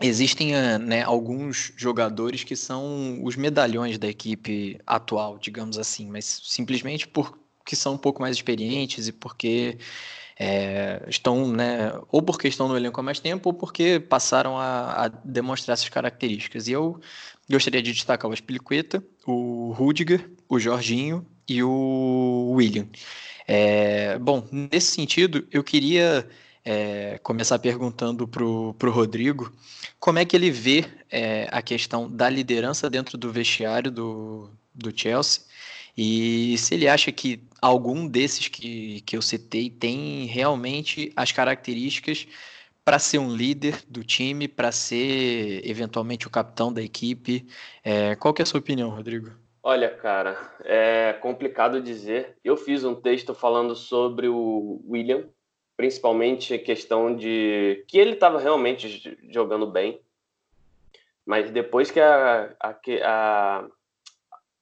existem 0.00 0.54
eh, 0.54 0.78
né, 0.78 1.02
alguns 1.02 1.72
jogadores 1.76 2.44
que 2.44 2.54
são 2.54 3.24
os 3.24 3.34
medalhões 3.34 3.96
da 3.96 4.06
equipe 4.06 4.78
atual, 4.86 5.38
digamos 5.38 5.78
assim, 5.78 6.06
mas 6.06 6.42
simplesmente 6.44 7.08
porque 7.08 7.74
são 7.74 7.94
um 7.94 7.98
pouco 7.98 8.20
mais 8.20 8.36
experientes 8.36 9.08
e 9.08 9.12
porque 9.12 9.78
é, 10.38 11.02
estão, 11.08 11.50
né, 11.50 11.92
ou 12.12 12.22
porque 12.22 12.46
estão 12.46 12.68
no 12.68 12.76
elenco 12.76 13.00
há 13.00 13.02
mais 13.02 13.20
tempo, 13.20 13.48
ou 13.48 13.54
porque 13.54 13.98
passaram 13.98 14.58
a, 14.58 15.04
a 15.04 15.08
demonstrar 15.08 15.72
essas 15.74 15.88
características. 15.88 16.68
E 16.68 16.72
eu 16.72 17.00
gostaria 17.50 17.82
de 17.82 17.92
destacar 17.92 18.30
o 18.30 18.34
Aspilicueta, 18.34 19.02
o 19.26 19.72
Rudiger, 19.72 20.30
o 20.48 20.58
Jorginho 20.58 21.26
e 21.48 21.62
o 21.62 22.52
William. 22.54 22.86
É, 23.46 24.18
bom, 24.18 24.46
nesse 24.52 24.92
sentido, 24.92 25.46
eu 25.50 25.64
queria 25.64 26.28
é, 26.64 27.18
começar 27.22 27.58
perguntando 27.58 28.28
para 28.28 28.44
o 28.44 28.90
Rodrigo 28.90 29.52
como 29.98 30.18
é 30.18 30.24
que 30.24 30.36
ele 30.36 30.50
vê 30.50 30.84
é, 31.10 31.48
a 31.50 31.62
questão 31.62 32.10
da 32.10 32.28
liderança 32.28 32.90
dentro 32.90 33.16
do 33.16 33.32
vestiário 33.32 33.90
do, 33.90 34.50
do 34.74 34.92
Chelsea 34.94 35.42
e 35.96 36.56
se 36.58 36.74
ele 36.74 36.86
acha 36.86 37.10
que 37.10 37.42
algum 37.60 38.06
desses 38.06 38.48
que, 38.48 39.00
que 39.00 39.16
eu 39.16 39.22
citei 39.22 39.68
tem 39.70 40.26
realmente 40.26 41.10
as 41.16 41.32
características 41.32 42.26
para 42.88 42.98
ser 42.98 43.18
um 43.18 43.36
líder 43.36 43.82
do 43.86 44.02
time, 44.02 44.48
para 44.48 44.72
ser 44.72 45.60
eventualmente 45.62 46.26
o 46.26 46.30
capitão 46.30 46.72
da 46.72 46.80
equipe. 46.80 47.46
É, 47.84 48.16
qual 48.16 48.32
que 48.32 48.40
é 48.40 48.44
a 48.44 48.46
sua 48.46 48.60
opinião, 48.60 48.88
Rodrigo? 48.88 49.30
Olha, 49.62 49.90
cara, 49.90 50.38
é 50.64 51.12
complicado 51.20 51.82
dizer. 51.82 52.38
Eu 52.42 52.56
fiz 52.56 52.84
um 52.84 52.94
texto 52.94 53.34
falando 53.34 53.76
sobre 53.76 54.26
o 54.26 54.82
William, 54.88 55.28
principalmente 55.76 56.54
a 56.54 56.58
questão 56.58 57.14
de 57.14 57.84
que 57.86 57.98
ele 57.98 58.12
estava 58.12 58.40
realmente 58.40 59.18
jogando 59.28 59.66
bem, 59.66 60.00
mas 61.26 61.50
depois 61.50 61.90
que 61.90 62.00
a, 62.00 62.56
a, 62.58 62.74
a, 63.04 63.66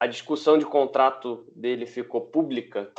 a 0.00 0.06
discussão 0.08 0.58
de 0.58 0.66
contrato 0.66 1.46
dele 1.54 1.86
ficou 1.86 2.22
pública, 2.22 2.90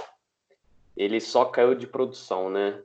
ele 0.96 1.20
só 1.20 1.44
caiu 1.44 1.76
de 1.76 1.86
produção, 1.86 2.50
né? 2.50 2.82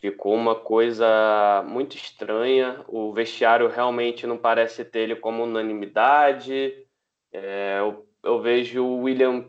Ficou 0.00 0.34
uma 0.34 0.54
coisa 0.54 1.62
muito 1.66 1.96
estranha. 1.96 2.84
O 2.88 3.12
vestiário 3.12 3.68
realmente 3.68 4.26
não 4.26 4.38
parece 4.38 4.84
ter 4.84 5.00
ele 5.00 5.16
como 5.16 5.44
unanimidade. 5.44 6.86
É, 7.32 7.78
eu, 7.80 8.06
eu 8.24 8.40
vejo 8.40 8.82
o 8.82 9.02
William 9.02 9.46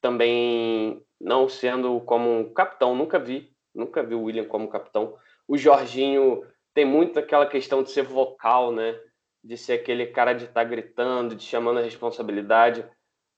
também 0.00 1.02
não 1.20 1.48
sendo 1.48 1.98
como 2.02 2.30
um 2.30 2.52
capitão, 2.52 2.94
nunca 2.94 3.18
vi 3.18 3.54
Nunca 3.74 4.02
vi 4.02 4.14
o 4.14 4.22
William 4.22 4.44
como 4.44 4.68
capitão. 4.68 5.16
O 5.48 5.58
Jorginho 5.58 6.46
tem 6.72 6.84
muito 6.84 7.18
aquela 7.18 7.46
questão 7.46 7.82
de 7.82 7.90
ser 7.90 8.02
vocal, 8.02 8.70
né? 8.70 8.98
De 9.42 9.56
ser 9.56 9.74
aquele 9.74 10.06
cara 10.06 10.32
de 10.32 10.44
estar 10.44 10.62
tá 10.62 10.64
gritando, 10.64 11.34
de 11.34 11.42
chamando 11.42 11.80
a 11.80 11.82
responsabilidade. 11.82 12.86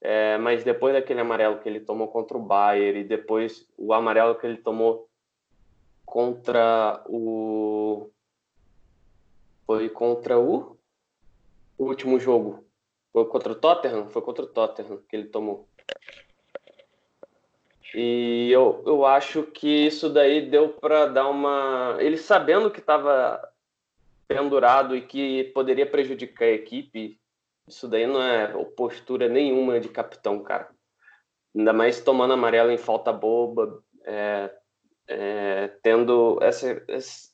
É, 0.02 0.36
mas 0.36 0.62
depois 0.62 0.92
daquele 0.92 1.20
amarelo 1.20 1.58
que 1.58 1.68
ele 1.68 1.80
tomou 1.80 2.08
contra 2.08 2.36
o 2.36 2.42
Bayern 2.42 3.00
e 3.00 3.04
depois 3.04 3.66
o 3.78 3.94
amarelo 3.94 4.34
que 4.34 4.46
ele 4.46 4.58
tomou 4.58 5.08
contra 6.07 7.03
o 7.07 8.09
foi 9.66 9.90
contra 9.90 10.38
o, 10.38 10.79
o 11.77 11.85
último 11.85 12.19
jogo 12.19 12.64
foi 13.12 13.27
contra 13.27 13.53
o 13.53 13.57
Tottenham 13.57 14.09
foi 14.09 14.23
contra 14.23 14.45
o 14.45 14.49
Tottenham 14.49 15.03
que 15.09 15.16
ele 15.16 15.27
tomou 15.27 15.69
e 17.95 18.51
eu, 18.53 18.83
eu 18.85 19.07
acho 19.07 19.45
que 19.45 19.87
isso 19.87 20.11
daí 20.11 20.51
deu 20.51 20.69
para 20.69 21.07
dar 21.07 21.29
uma. 21.31 21.97
Ele 21.99 22.19
sabendo 22.19 22.71
que 22.71 22.81
estava 22.81 23.40
pendurado 24.29 24.95
e 24.95 25.01
que 25.01 25.45
poderia 25.55 25.87
prejudicar 25.87 26.45
a 26.45 26.53
equipe, 26.53 27.19
isso 27.66 27.88
daí 27.88 28.07
não 28.07 28.21
é 28.23 28.49
postura 28.77 29.29
nenhuma 29.29 29.81
de 29.81 29.88
capitão, 29.88 30.42
cara. 30.42 30.69
Ainda 31.57 31.73
mais 31.73 32.01
tomando 32.01 32.35
amarelo 32.35 32.71
em 32.71 32.77
falta 32.77 33.11
boba, 33.12 33.83
é, 34.05 34.55
é, 35.09 35.69
tendo 35.83 36.38
essa, 36.42 36.83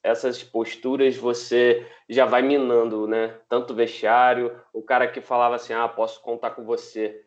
essas 0.02 0.42
posturas, 0.42 1.16
você 1.16 1.86
já 2.08 2.26
vai 2.26 2.42
minando, 2.42 3.06
né? 3.06 3.38
Tanto 3.48 3.74
vestiário, 3.74 4.60
o 4.72 4.82
cara 4.82 5.08
que 5.08 5.20
falava 5.20 5.56
assim, 5.56 5.72
ah, 5.72 5.88
posso 5.88 6.20
contar 6.20 6.50
com 6.50 6.64
você, 6.64 7.24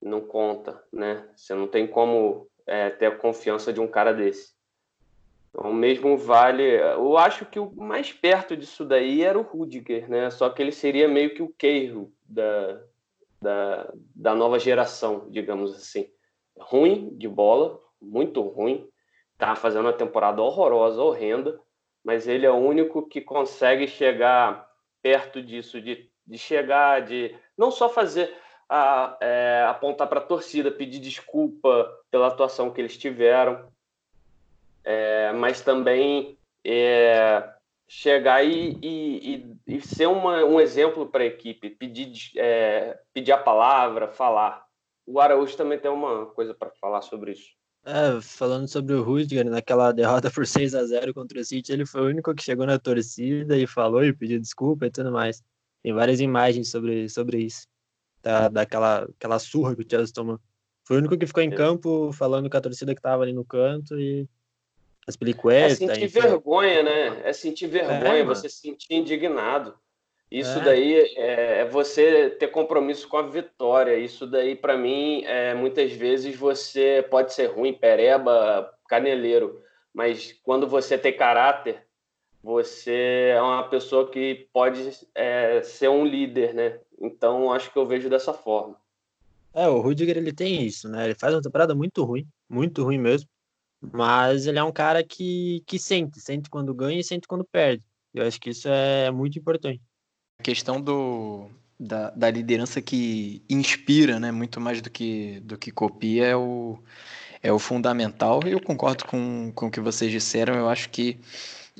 não 0.00 0.20
conta, 0.20 0.82
né? 0.92 1.28
Você 1.34 1.54
não 1.54 1.66
tem 1.66 1.86
como 1.86 2.48
é, 2.66 2.90
ter 2.90 3.06
a 3.06 3.16
confiança 3.16 3.72
de 3.72 3.80
um 3.80 3.88
cara 3.88 4.12
desse. 4.12 4.54
Então, 5.50 5.72
mesmo 5.72 6.16
vale. 6.16 6.64
Eu 6.64 7.16
acho 7.16 7.46
que 7.46 7.58
o 7.58 7.70
mais 7.74 8.12
perto 8.12 8.56
disso 8.56 8.84
daí 8.84 9.22
era 9.22 9.38
o 9.38 9.42
Rudiger, 9.42 10.08
né? 10.08 10.30
Só 10.30 10.50
que 10.50 10.60
ele 10.60 10.72
seria 10.72 11.08
meio 11.08 11.34
que 11.34 11.42
o 11.42 11.54
Keiro 11.56 12.12
da, 12.24 12.82
da, 13.40 13.92
da 14.14 14.34
nova 14.34 14.58
geração, 14.58 15.28
digamos 15.30 15.74
assim. 15.76 16.10
Ruim 16.58 17.16
de 17.16 17.28
bola, 17.28 17.80
muito 18.00 18.40
ruim. 18.42 18.88
Tá 19.44 19.54
fazendo 19.54 19.84
uma 19.84 19.92
temporada 19.92 20.40
horrorosa, 20.40 21.02
horrenda, 21.02 21.60
mas 22.02 22.26
ele 22.26 22.46
é 22.46 22.50
o 22.50 22.54
único 22.54 23.06
que 23.06 23.20
consegue 23.20 23.86
chegar 23.86 24.66
perto 25.02 25.42
disso, 25.42 25.82
de, 25.82 26.10
de 26.26 26.38
chegar, 26.38 27.02
de 27.02 27.36
não 27.54 27.70
só 27.70 27.90
fazer 27.90 28.34
a, 28.66 29.18
é, 29.20 29.66
apontar 29.68 30.08
para 30.08 30.20
a 30.20 30.24
torcida, 30.24 30.72
pedir 30.72 30.98
desculpa 30.98 31.94
pela 32.10 32.28
atuação 32.28 32.70
que 32.70 32.80
eles 32.80 32.96
tiveram, 32.96 33.68
é, 34.82 35.30
mas 35.32 35.60
também 35.60 36.38
é, 36.64 37.46
chegar 37.86 38.42
e, 38.42 38.78
e, 38.82 39.56
e, 39.66 39.80
ser 39.82 40.06
uma, 40.06 40.42
um 40.42 40.58
exemplo 40.58 41.06
para 41.06 41.22
a 41.22 41.26
equipe, 41.26 41.68
pedir, 41.68 42.14
é, 42.36 42.98
pedir 43.12 43.32
a 43.32 43.36
palavra, 43.36 44.08
falar. 44.08 44.64
O 45.06 45.20
Araújo 45.20 45.54
também 45.54 45.78
tem 45.78 45.90
uma 45.90 46.24
coisa 46.24 46.54
para 46.54 46.70
falar 46.80 47.02
sobre 47.02 47.32
isso. 47.32 47.53
É, 47.86 48.20
falando 48.22 48.66
sobre 48.66 48.94
o 48.94 49.02
Rudiger, 49.02 49.44
naquela 49.50 49.92
derrota 49.92 50.30
por 50.30 50.46
6 50.46 50.74
a 50.74 50.84
0 50.86 51.12
contra 51.12 51.38
o 51.38 51.44
City, 51.44 51.70
ele 51.70 51.84
foi 51.84 52.00
o 52.00 52.06
único 52.06 52.34
que 52.34 52.42
chegou 52.42 52.64
na 52.66 52.78
torcida 52.78 53.56
e 53.58 53.66
falou 53.66 54.02
e 54.02 54.12
pediu 54.12 54.40
desculpa 54.40 54.86
e 54.86 54.90
tudo 54.90 55.12
mais. 55.12 55.42
Tem 55.82 55.92
várias 55.92 56.18
imagens 56.18 56.70
sobre, 56.70 57.08
sobre 57.10 57.44
isso 57.44 57.66
da, 58.22 58.48
daquela 58.48 59.02
aquela 59.02 59.38
surra 59.38 59.76
que 59.76 59.82
o 59.82 59.86
Chelsea 59.88 60.14
tomou. 60.14 60.40
Foi 60.86 60.96
o 60.96 60.98
único 61.00 61.16
que 61.16 61.26
ficou 61.26 61.42
em 61.42 61.52
é. 61.52 61.56
campo 61.56 62.10
falando 62.12 62.48
com 62.48 62.56
a 62.56 62.60
torcida 62.60 62.94
que 62.94 62.98
estava 62.98 63.22
ali 63.22 63.34
no 63.34 63.44
canto 63.44 63.98
e 64.00 64.26
as 65.06 65.16
pelicuetas. 65.16 65.80
É 65.80 65.86
sentir 65.86 66.04
enfim. 66.04 66.20
vergonha, 66.20 66.82
né? 66.82 67.20
É 67.28 67.32
sentir 67.32 67.66
vergonha, 67.66 68.22
é, 68.22 68.24
você 68.24 68.48
se 68.48 68.56
sentir 68.56 68.94
indignado. 68.94 69.78
Isso 70.34 70.58
é. 70.58 70.64
daí 70.64 70.94
é, 70.94 71.60
é, 71.60 71.64
você 71.64 72.28
ter 72.28 72.48
compromisso 72.48 73.06
com 73.06 73.16
a 73.16 73.22
vitória. 73.22 73.96
Isso 73.96 74.26
daí, 74.26 74.56
para 74.56 74.76
mim, 74.76 75.22
é, 75.26 75.54
muitas 75.54 75.92
vezes 75.92 76.34
você 76.34 77.06
pode 77.08 77.32
ser 77.32 77.46
ruim, 77.46 77.72
pereba, 77.72 78.68
caneleiro, 78.88 79.62
mas 79.94 80.32
quando 80.42 80.66
você 80.66 80.98
tem 80.98 81.16
caráter, 81.16 81.86
você 82.42 83.30
é 83.32 83.40
uma 83.40 83.68
pessoa 83.68 84.10
que 84.10 84.48
pode 84.52 84.90
é, 85.14 85.62
ser 85.62 85.88
um 85.88 86.04
líder, 86.04 86.52
né? 86.52 86.80
Então 87.00 87.52
acho 87.52 87.72
que 87.72 87.78
eu 87.78 87.86
vejo 87.86 88.10
dessa 88.10 88.34
forma. 88.34 88.76
É, 89.54 89.68
o 89.68 89.80
Rudiger 89.80 90.16
ele 90.16 90.32
tem 90.32 90.66
isso, 90.66 90.88
né? 90.88 91.04
Ele 91.04 91.14
faz 91.14 91.32
uma 91.32 91.42
temporada 91.42 91.76
muito 91.76 92.02
ruim, 92.02 92.26
muito 92.48 92.82
ruim 92.82 92.98
mesmo. 92.98 93.28
Mas 93.80 94.48
ele 94.48 94.58
é 94.58 94.64
um 94.64 94.72
cara 94.72 95.04
que, 95.04 95.62
que 95.64 95.78
sente, 95.78 96.18
sente 96.20 96.50
quando 96.50 96.74
ganha 96.74 96.98
e 96.98 97.04
sente 97.04 97.28
quando 97.28 97.44
perde. 97.44 97.84
Eu 98.12 98.26
acho 98.26 98.40
que 98.40 98.50
isso 98.50 98.66
é 98.68 99.12
muito 99.12 99.38
importante. 99.38 99.80
A 100.38 100.42
questão 100.42 100.80
do, 100.80 101.48
da, 101.78 102.10
da 102.10 102.30
liderança 102.30 102.80
que 102.82 103.42
inspira, 103.48 104.18
né? 104.18 104.30
Muito 104.32 104.60
mais 104.60 104.80
do 104.80 104.90
que, 104.90 105.40
do 105.40 105.56
que 105.56 105.70
copia 105.70 106.26
é 106.26 106.36
o, 106.36 106.78
é 107.42 107.52
o 107.52 107.58
fundamental. 107.58 108.40
Eu 108.44 108.60
concordo 108.60 109.04
com, 109.04 109.52
com 109.54 109.66
o 109.66 109.70
que 109.70 109.80
vocês 109.80 110.10
disseram. 110.10 110.54
Eu 110.54 110.68
acho 110.68 110.90
que 110.90 111.18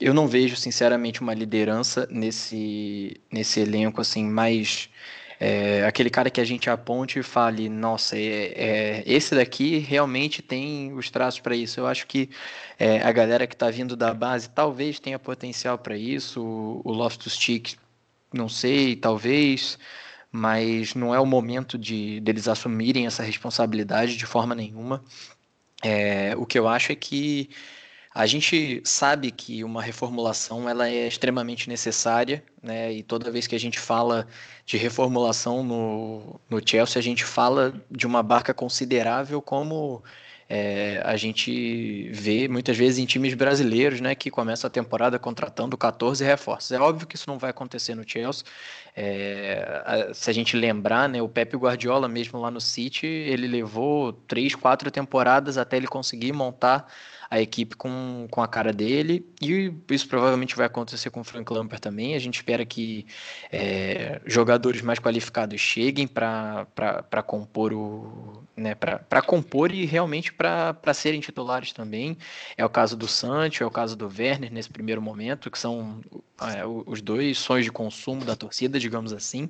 eu 0.00 0.12
não 0.12 0.26
vejo, 0.26 0.56
sinceramente, 0.56 1.20
uma 1.20 1.34
liderança 1.34 2.06
nesse, 2.10 3.20
nesse 3.30 3.60
elenco 3.60 4.00
assim 4.00 4.24
mais 4.24 4.88
é, 5.38 5.84
aquele 5.84 6.10
cara 6.10 6.30
que 6.30 6.40
a 6.40 6.44
gente 6.44 6.70
aponte 6.70 7.18
e 7.18 7.22
fale, 7.22 7.68
nossa, 7.68 8.16
é, 8.16 8.52
é 8.56 9.02
esse 9.06 9.34
daqui 9.34 9.78
realmente 9.78 10.40
tem 10.40 10.92
os 10.92 11.10
traços 11.10 11.40
para 11.40 11.54
isso. 11.56 11.80
Eu 11.80 11.86
acho 11.86 12.06
que 12.06 12.30
é, 12.78 13.02
a 13.02 13.12
galera 13.12 13.46
que 13.46 13.54
está 13.54 13.70
vindo 13.70 13.96
da 13.96 14.14
base 14.14 14.48
talvez 14.48 14.98
tenha 14.98 15.18
potencial 15.18 15.78
para 15.78 15.96
isso. 15.96 16.42
O, 16.42 16.80
o 16.84 16.92
Loftus 16.92 17.36
Cheek, 17.36 17.76
não 18.34 18.48
sei, 18.48 18.96
talvez, 18.96 19.78
mas 20.30 20.94
não 20.94 21.14
é 21.14 21.20
o 21.20 21.26
momento 21.26 21.78
de 21.78 22.20
deles 22.20 22.48
assumirem 22.48 23.06
essa 23.06 23.22
responsabilidade 23.22 24.16
de 24.16 24.26
forma 24.26 24.54
nenhuma. 24.54 25.04
É, 25.82 26.34
o 26.36 26.46
que 26.46 26.58
eu 26.58 26.66
acho 26.68 26.92
é 26.92 26.94
que 26.94 27.50
a 28.14 28.26
gente 28.26 28.80
sabe 28.84 29.30
que 29.32 29.64
uma 29.64 29.82
reformulação 29.82 30.68
ela 30.68 30.88
é 30.88 31.08
extremamente 31.08 31.68
necessária, 31.68 32.44
né? 32.62 32.92
E 32.92 33.02
toda 33.02 33.30
vez 33.30 33.46
que 33.46 33.56
a 33.56 33.60
gente 33.60 33.78
fala 33.78 34.26
de 34.64 34.76
reformulação 34.76 35.64
no, 35.64 36.40
no 36.48 36.60
Chelsea, 36.64 36.98
a 36.98 37.02
gente 37.02 37.24
fala 37.24 37.74
de 37.90 38.06
uma 38.06 38.22
barca 38.22 38.54
considerável 38.54 39.42
como 39.42 40.02
é, 40.56 41.02
a 41.04 41.16
gente 41.16 42.08
vê 42.12 42.46
muitas 42.46 42.76
vezes 42.76 43.00
em 43.00 43.04
times 43.04 43.34
brasileiros, 43.34 44.00
né, 44.00 44.14
que 44.14 44.30
começam 44.30 44.68
a 44.68 44.70
temporada 44.70 45.18
contratando 45.18 45.76
14 45.76 46.24
reforços. 46.24 46.70
É 46.70 46.78
óbvio 46.78 47.08
que 47.08 47.16
isso 47.16 47.28
não 47.28 47.40
vai 47.40 47.50
acontecer 47.50 47.96
no 47.96 48.08
Chelsea. 48.08 48.44
É, 48.94 50.12
se 50.14 50.30
a 50.30 50.32
gente 50.32 50.56
lembrar, 50.56 51.08
né, 51.08 51.20
o 51.20 51.28
Pepe 51.28 51.56
Guardiola 51.56 52.06
mesmo 52.06 52.38
lá 52.38 52.52
no 52.52 52.60
City, 52.60 53.04
ele 53.04 53.48
levou 53.48 54.12
três, 54.12 54.54
quatro 54.54 54.92
temporadas 54.92 55.58
até 55.58 55.76
ele 55.76 55.88
conseguir 55.88 56.32
montar 56.32 56.86
a 57.30 57.40
equipe 57.40 57.76
com, 57.76 58.26
com 58.30 58.42
a 58.42 58.48
cara 58.48 58.72
dele, 58.72 59.26
e 59.40 59.72
isso 59.90 60.08
provavelmente 60.08 60.56
vai 60.56 60.66
acontecer 60.66 61.10
com 61.10 61.20
o 61.20 61.24
Frank 61.24 61.52
Lampard 61.52 61.80
também. 61.80 62.14
A 62.14 62.18
gente 62.18 62.36
espera 62.36 62.64
que 62.64 63.06
é, 63.50 64.20
jogadores 64.26 64.82
mais 64.82 64.98
qualificados 64.98 65.60
cheguem 65.60 66.06
para 66.06 67.22
compor 67.26 67.72
o. 67.72 68.44
Né, 68.56 68.74
para 68.74 69.20
compor 69.20 69.72
e 69.72 69.84
realmente 69.84 70.32
para 70.32 70.94
serem 70.94 71.20
titulares 71.20 71.72
também. 71.72 72.16
É 72.56 72.64
o 72.64 72.68
caso 72.68 72.96
do 72.96 73.08
Sancho, 73.08 73.64
é 73.64 73.66
o 73.66 73.70
caso 73.70 73.96
do 73.96 74.06
Werner 74.06 74.52
nesse 74.52 74.70
primeiro 74.70 75.02
momento, 75.02 75.50
que 75.50 75.58
são 75.58 76.00
é, 76.40 76.64
os 76.64 77.02
dois 77.02 77.38
sonhos 77.38 77.64
de 77.64 77.72
consumo 77.72 78.24
da 78.24 78.36
torcida, 78.36 78.78
digamos 78.78 79.12
assim. 79.12 79.48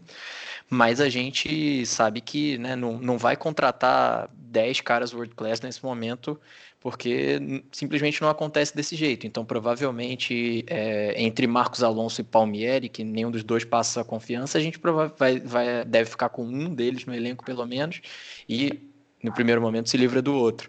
Mas 0.71 1.01
a 1.01 1.09
gente 1.09 1.85
sabe 1.87 2.21
que 2.21 2.57
né, 2.59 2.75
não, 2.75 2.99
não 2.99 3.19
vai 3.19 3.37
contratar 3.37 4.29
10 4.33 4.81
caras 4.81 5.13
world 5.13 5.35
class 5.35 5.61
nesse 5.61 5.85
momento 5.85 6.41
porque 6.85 7.41
simplesmente 7.73 8.21
não 8.21 8.29
acontece 8.29 8.77
desse 8.77 8.95
jeito. 8.95 9.27
Então, 9.27 9.43
provavelmente, 9.43 10.67
é, 10.67 11.15
entre 11.17 11.47
Marcos 11.47 11.83
Alonso 11.83 12.21
e 12.21 12.25
Palmieri, 12.25 12.91
que 12.91 13.03
nenhum 13.03 13.31
dos 13.31 13.43
dois 13.43 13.65
passa 13.65 14.03
a 14.03 14.05
confiança, 14.05 14.59
a 14.59 14.61
gente 14.61 14.79
vai, 15.19 15.41
vai, 15.41 15.83
deve 15.87 16.11
ficar 16.11 16.29
com 16.29 16.45
um 16.45 16.75
deles 16.75 17.07
no 17.07 17.15
elenco, 17.15 17.43
pelo 17.43 17.65
menos, 17.65 18.03
e 18.47 18.83
no 19.23 19.33
primeiro 19.33 19.63
momento 19.63 19.89
se 19.89 19.97
livra 19.97 20.21
do 20.21 20.35
outro. 20.35 20.69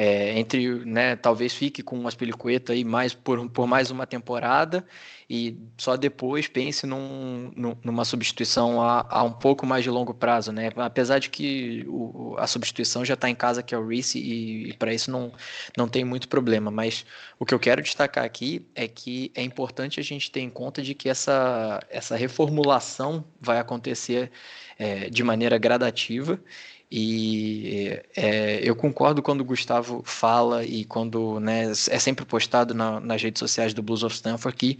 É, 0.00 0.38
entre, 0.38 0.84
né, 0.84 1.16
talvez 1.16 1.52
fique 1.52 1.82
com 1.82 1.98
o 1.98 2.06
Aspilicueta 2.06 2.72
aí 2.72 2.84
mais 2.84 3.14
por, 3.14 3.50
por 3.50 3.66
mais 3.66 3.90
uma 3.90 4.06
temporada 4.06 4.86
e 5.30 5.58
só 5.76 5.96
depois 5.96 6.48
pense 6.48 6.86
num, 6.86 7.50
numa 7.84 8.04
substituição 8.04 8.80
a, 8.80 9.04
a, 9.10 9.22
um 9.22 9.32
pouco 9.32 9.66
mais 9.66 9.84
de 9.84 9.90
longo 9.90 10.14
prazo, 10.14 10.52
né? 10.52 10.70
Apesar 10.76 11.18
de 11.18 11.28
que 11.28 11.84
o, 11.86 12.34
a 12.38 12.46
substituição 12.46 13.04
já 13.04 13.12
está 13.12 13.28
em 13.28 13.34
casa, 13.34 13.62
que 13.62 13.74
é 13.74 13.78
o 13.78 13.86
Reese, 13.86 14.18
e, 14.18 14.70
e 14.70 14.72
para 14.72 14.94
isso 14.94 15.10
não, 15.10 15.30
não 15.76 15.86
tem 15.86 16.02
muito 16.02 16.28
problema. 16.28 16.70
Mas 16.70 17.04
o 17.38 17.44
que 17.44 17.52
eu 17.52 17.58
quero 17.58 17.82
destacar 17.82 18.24
aqui 18.24 18.66
é 18.74 18.88
que 18.88 19.30
é 19.34 19.42
importante 19.42 20.00
a 20.00 20.02
gente 20.02 20.30
ter 20.30 20.40
em 20.40 20.48
conta 20.48 20.80
de 20.80 20.94
que 20.94 21.10
essa, 21.10 21.78
essa 21.90 22.16
reformulação 22.16 23.22
vai 23.38 23.58
acontecer 23.58 24.30
é, 24.78 25.10
de 25.10 25.22
maneira 25.22 25.58
gradativa 25.58 26.40
e 26.90 28.00
é, 28.16 28.60
eu 28.62 28.74
concordo 28.74 29.22
quando 29.22 29.42
o 29.42 29.44
Gustavo 29.44 30.02
fala 30.04 30.64
e 30.64 30.84
quando 30.84 31.38
né, 31.38 31.70
é 31.70 31.98
sempre 31.98 32.24
postado 32.24 32.72
na, 32.72 32.98
nas 32.98 33.22
redes 33.22 33.40
sociais 33.40 33.74
do 33.74 33.82
Blues 33.82 34.02
of 34.02 34.14
Stanford 34.14 34.56
que 34.56 34.78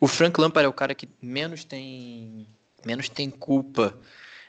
o 0.00 0.06
Frank 0.06 0.40
Lampard 0.40 0.64
é 0.64 0.68
o 0.68 0.72
cara 0.72 0.94
que 0.94 1.08
menos 1.20 1.64
tem, 1.64 2.46
menos 2.86 3.08
tem 3.08 3.28
culpa 3.28 3.98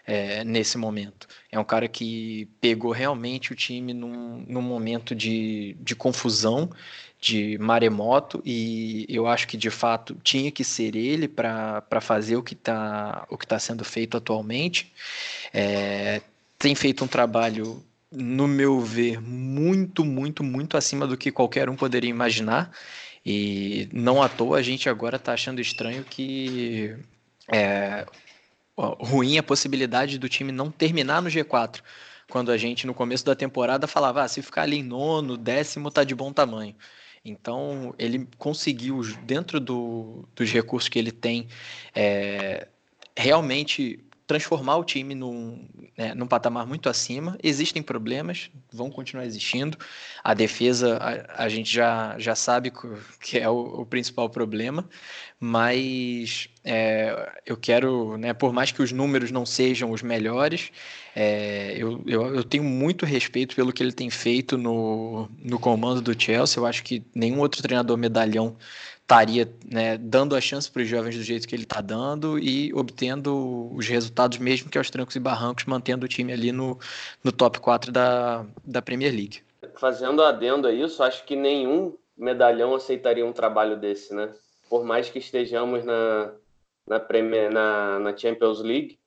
é, 0.06 0.44
nesse 0.44 0.78
momento. 0.78 1.28
É 1.52 1.60
um 1.60 1.64
cara 1.64 1.88
que 1.88 2.48
pegou 2.60 2.92
realmente 2.92 3.52
o 3.52 3.56
time 3.56 3.94
num, 3.94 4.46
num 4.48 4.62
momento 4.62 5.14
de, 5.14 5.76
de 5.80 5.96
confusão, 5.96 6.70
de 7.20 7.58
maremoto, 7.60 8.42
e 8.46 9.06
eu 9.08 9.28
acho 9.28 9.48
que 9.48 9.58
de 9.58 9.70
fato 9.70 10.16
tinha 10.24 10.52
que 10.52 10.64
ser 10.64 10.96
ele 10.96 11.28
para 11.28 12.02
fazer 12.02 12.36
o 12.36 12.44
que 12.44 12.54
está 12.54 13.28
tá 13.48 13.60
sendo 13.60 13.84
feito 13.84 14.18
atualmente. 14.18 14.92
É, 15.54 16.22
tem 16.62 16.76
feito 16.76 17.04
um 17.04 17.08
trabalho, 17.08 17.84
no 18.12 18.48
meu 18.48 18.80
ver, 18.80 19.20
muito, 19.20 20.06
muito, 20.06 20.44
muito 20.44 20.78
acima 20.78 21.08
do 21.08 21.18
que 21.18 21.32
qualquer 21.32 21.70
um 21.70 21.76
poderia 21.76 22.10
imaginar. 22.10 22.72
E 23.26 23.90
não 23.92 24.22
à 24.22 24.30
toa 24.30 24.60
a 24.60 24.62
gente 24.62 24.88
agora 24.88 25.18
está 25.18 25.34
achando 25.34 25.60
estranho 25.60 26.04
que 26.04 26.96
é 27.52 28.06
ruim 28.78 29.38
a 29.38 29.44
possibilidade 29.44 30.18
do 30.18 30.30
time 30.30 30.52
não 30.52 30.72
terminar 30.72 31.22
no 31.22 31.30
G4. 31.30 31.82
Quando 32.30 32.52
a 32.52 32.58
gente, 32.58 32.88
no 32.88 32.94
começo 32.94 33.26
da 33.26 33.36
temporada, 33.36 33.88
falava: 33.88 34.24
ah, 34.24 34.28
se 34.28 34.42
ficar 34.42 34.64
ali 34.64 34.78
em 34.78 34.84
nono, 34.84 35.38
décimo, 35.38 35.92
tá 35.92 36.04
de 36.04 36.16
bom 36.16 36.32
tamanho. 36.32 36.76
Então, 37.26 37.94
ele 38.00 38.28
conseguiu, 38.38 39.02
dentro 39.24 39.60
do, 39.60 40.28
dos 40.36 40.52
recursos 40.52 40.90
que 40.90 40.98
ele 40.98 41.12
tem, 41.12 41.48
é, 41.94 42.68
realmente 43.16 44.00
transformar 44.32 44.78
o 44.78 44.84
time 44.86 45.14
num, 45.14 45.68
né, 45.98 46.14
num 46.16 46.26
patamar 46.26 46.66
muito 46.66 46.88
acima. 46.88 47.38
Existem 47.44 47.84
problemas, 47.84 48.50
vão 48.72 48.90
continuar 48.90 49.26
existindo. 49.26 49.78
A 50.24 50.34
defesa, 50.34 50.98
a, 50.98 51.44
a 51.44 51.50
gente 51.50 51.70
já, 51.70 52.16
já 52.18 52.34
sabe 52.34 52.72
que 53.20 53.38
é 53.38 53.50
o, 53.50 53.82
o 53.82 53.86
principal 53.86 54.30
problema, 54.30 54.88
mas 55.38 56.48
é, 56.64 57.42
eu 57.46 57.58
quero, 57.58 58.18
né, 58.18 58.34
por 58.34 58.54
mais 58.54 58.72
que 58.72 58.82
os 58.82 58.94
números 58.94 59.32
não 59.32 59.46
sejam 59.46 59.92
os 59.92 60.02
melhores, 60.02 60.72
é, 61.14 61.76
eu, 61.78 62.02
eu, 62.08 62.36
eu, 62.36 62.44
tenho 62.46 62.64
muito 62.64 63.06
respeito 63.06 63.54
pelo 63.54 63.74
que 63.74 63.84
ele 63.84 63.92
tem 63.92 64.10
feito 64.10 64.58
no, 64.58 65.30
no 65.40 65.60
comando 65.60 66.02
do 66.02 66.18
Chelsea. 66.18 66.58
Eu 66.58 66.66
acho 66.66 66.84
que 66.84 67.04
nenhum 67.14 67.40
outro 67.40 67.62
treinador 67.62 67.98
medalhão 67.98 68.56
estaria 69.12 69.54
né, 69.70 69.98
dando 69.98 70.36
a 70.36 70.42
chance 70.42 70.72
para 70.72 70.82
os 70.82 70.88
jovens 70.88 71.18
do 71.18 71.24
jeito 71.24 71.46
que 71.46 71.54
ele 71.54 71.64
está 71.64 71.82
dando 71.82 72.40
e 72.40 72.74
obtendo 72.74 73.70
os 73.76 73.86
resultados, 73.86 74.38
mesmo 74.38 74.70
que 74.70 74.78
aos 74.78 74.90
trancos 74.90 75.16
e 75.18 75.20
barrancos, 75.20 75.66
mantendo 75.66 76.06
o 76.06 76.10
time 76.10 76.32
ali 76.32 76.54
no, 76.54 76.80
no 77.22 77.32
top 77.32 77.60
4 77.60 77.92
da, 77.92 78.46
da 78.64 78.82
Premier 78.82 79.12
League. 79.12 79.42
Fazendo 79.76 80.24
adendo 80.24 80.66
a 80.66 80.72
isso, 80.72 81.04
acho 81.04 81.26
que 81.26 81.36
nenhum 81.36 81.98
medalhão 82.18 82.74
aceitaria 82.74 83.26
um 83.26 83.34
trabalho 83.34 83.78
desse, 83.78 84.14
né? 84.14 84.34
Por 84.70 84.86
mais 84.86 85.10
que 85.10 85.20
estejamos 85.20 85.84
na, 85.84 86.32
na, 86.88 87.00
Premier, 87.00 87.52
na, 87.52 88.00
na 88.00 88.16
Champions 88.16 88.62
League, 88.62 88.98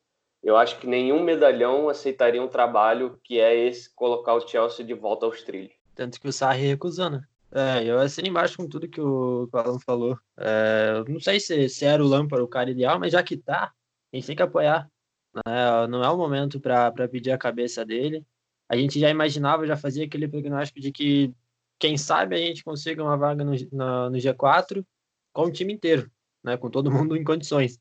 eu 0.42 0.58
acho 0.58 0.78
que 0.78 0.86
nenhum 0.86 1.22
medalhão 1.22 1.88
aceitaria 1.88 2.42
um 2.42 2.48
trabalho 2.48 3.18
que 3.24 3.40
é 3.40 3.66
esse 3.66 3.88
colocar 3.94 4.34
o 4.34 4.46
Chelsea 4.46 4.84
de 4.84 4.92
volta 4.92 5.24
aos 5.24 5.42
trilhos. 5.42 5.72
Tanto 5.94 6.20
que 6.20 6.28
o 6.28 6.32
Sarri 6.32 6.66
recusou, 6.66 7.08
né? 7.08 7.22
É, 7.54 7.84
eu 7.84 8.00
assino 8.00 8.26
embaixo 8.26 8.56
com 8.56 8.68
tudo 8.68 8.88
que 8.88 9.00
o, 9.00 9.46
que 9.46 9.56
o 9.56 9.58
Alan 9.60 9.78
falou. 9.78 10.18
É, 10.36 11.04
não 11.08 11.20
sei 11.20 11.38
se, 11.38 11.68
se 11.68 11.84
era 11.84 12.04
o 12.04 12.08
Lampard 12.08 12.44
o 12.44 12.48
cara 12.48 12.70
ideal, 12.70 12.98
mas 12.98 13.12
já 13.12 13.22
que 13.22 13.36
tá, 13.36 13.72
a 14.12 14.16
gente 14.16 14.26
tem 14.26 14.34
que 14.34 14.42
apoiar. 14.42 14.90
Né? 15.34 15.86
Não 15.88 16.02
é 16.02 16.10
o 16.10 16.16
momento 16.16 16.58
para 16.58 17.08
pedir 17.08 17.30
a 17.30 17.38
cabeça 17.38 17.84
dele. 17.84 18.26
A 18.68 18.76
gente 18.76 18.98
já 18.98 19.08
imaginava, 19.08 19.66
já 19.66 19.76
fazia 19.76 20.04
aquele 20.04 20.26
prognóstico 20.26 20.80
de 20.80 20.90
que, 20.90 21.32
quem 21.78 21.96
sabe, 21.96 22.34
a 22.34 22.38
gente 22.38 22.64
consiga 22.64 23.04
uma 23.04 23.16
vaga 23.16 23.44
no, 23.44 23.52
no, 23.70 24.10
no 24.10 24.18
G4 24.18 24.84
com 25.32 25.42
o 25.44 25.52
time 25.52 25.72
inteiro, 25.72 26.10
né? 26.42 26.56
com 26.56 26.68
todo 26.68 26.90
mundo 26.90 27.16
em 27.16 27.22
condições. 27.22 27.78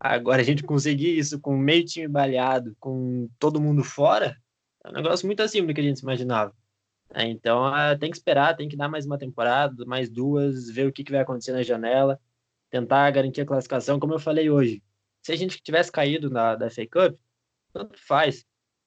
Agora, 0.00 0.40
a 0.40 0.44
gente 0.44 0.62
conseguir 0.62 1.18
isso 1.18 1.38
com 1.40 1.56
meio 1.56 1.84
time 1.84 2.08
baleado, 2.08 2.74
com 2.80 3.28
todo 3.38 3.60
mundo 3.60 3.84
fora, 3.84 4.36
é 4.82 4.88
um 4.88 4.92
negócio 4.92 5.26
muito 5.26 5.42
acima 5.42 5.66
do 5.66 5.74
que 5.74 5.80
a 5.80 5.84
gente 5.84 6.00
imaginava. 6.00 6.54
É, 7.12 7.24
então 7.26 7.72
tem 7.98 8.10
que 8.10 8.16
esperar, 8.16 8.56
tem 8.56 8.68
que 8.68 8.76
dar 8.76 8.88
mais 8.88 9.06
uma 9.06 9.18
temporada, 9.18 9.84
mais 9.84 10.10
duas, 10.10 10.68
ver 10.70 10.86
o 10.86 10.92
que, 10.92 11.04
que 11.04 11.12
vai 11.12 11.20
acontecer 11.20 11.52
na 11.52 11.62
janela. 11.62 12.20
tentar 12.70 13.10
garantir 13.10 13.42
a 13.42 13.46
classificação, 13.46 14.00
como 14.00 14.14
eu 14.14 14.18
falei 14.18 14.50
hoje. 14.50 14.82
Se 15.22 15.32
a 15.32 15.36
gente 15.36 15.62
tivesse 15.62 15.92
caído 15.92 16.30
na 16.30 16.56
da 16.56 16.70
FA 16.70 16.86
Cup, 16.86 17.18
tanto 17.72 17.98
faz. 17.98 18.44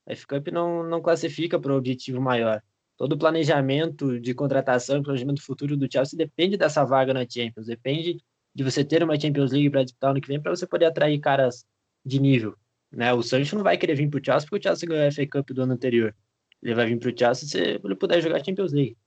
A 0.08 0.16
FA 0.16 0.28
Cup 0.28 0.48
não, 0.50 0.84
não 0.84 1.02
classifica 1.02 1.60
para 1.60 1.74
o 1.74 1.78
objetivo 1.78 2.22
maior. 2.22 2.62
Todo 2.98 3.14
o 3.14 3.18
planejamento 3.18 4.20
de 4.20 4.34
contratação 4.34 5.04
planejamento 5.04 5.42
futuro 5.42 5.78
do 5.78 5.92
Chelsea 5.92 6.18
depende 6.18 6.58
dessa 6.58 6.84
vaga 6.84 7.14
na 7.14 7.26
Champions, 7.30 7.68
depende 7.68 8.18
de 8.56 8.64
você 8.64 8.84
ter 8.84 9.04
uma 9.04 9.20
Champions 9.20 9.52
League 9.52 9.70
para 9.70 9.84
disputar 9.84 10.12
ano 10.12 10.22
que 10.22 10.28
vem 10.28 10.42
para 10.42 10.56
você 10.56 10.66
poder 10.66 10.86
atrair 10.86 11.20
caras 11.20 11.64
de 12.04 12.20
nível. 12.20 12.58
Né? 12.92 13.14
O 13.14 13.22
Sancho 13.22 13.56
não 13.56 13.64
vai 13.64 13.78
querer 13.78 13.96
vir 13.96 14.10
para 14.10 14.20
o 14.20 14.26
Chelsea 14.26 14.50
porque 14.50 14.68
o 14.68 14.70
Chelsea 14.70 14.90
ganhou 14.90 15.08
a 15.08 15.12
FA 15.12 15.28
Cup 15.28 15.50
do 15.52 15.62
ano 15.62 15.74
anterior. 15.74 16.16
Ele 16.62 16.76
vai 16.76 16.86
vir 16.86 17.00
para 17.00 17.10
o 17.10 17.18
Chelsea 17.18 17.48
se 17.48 17.58
ele 17.84 17.96
puder 17.96 18.22
jogar 18.22 18.44
Champions 18.44 18.74
League. 18.74 18.98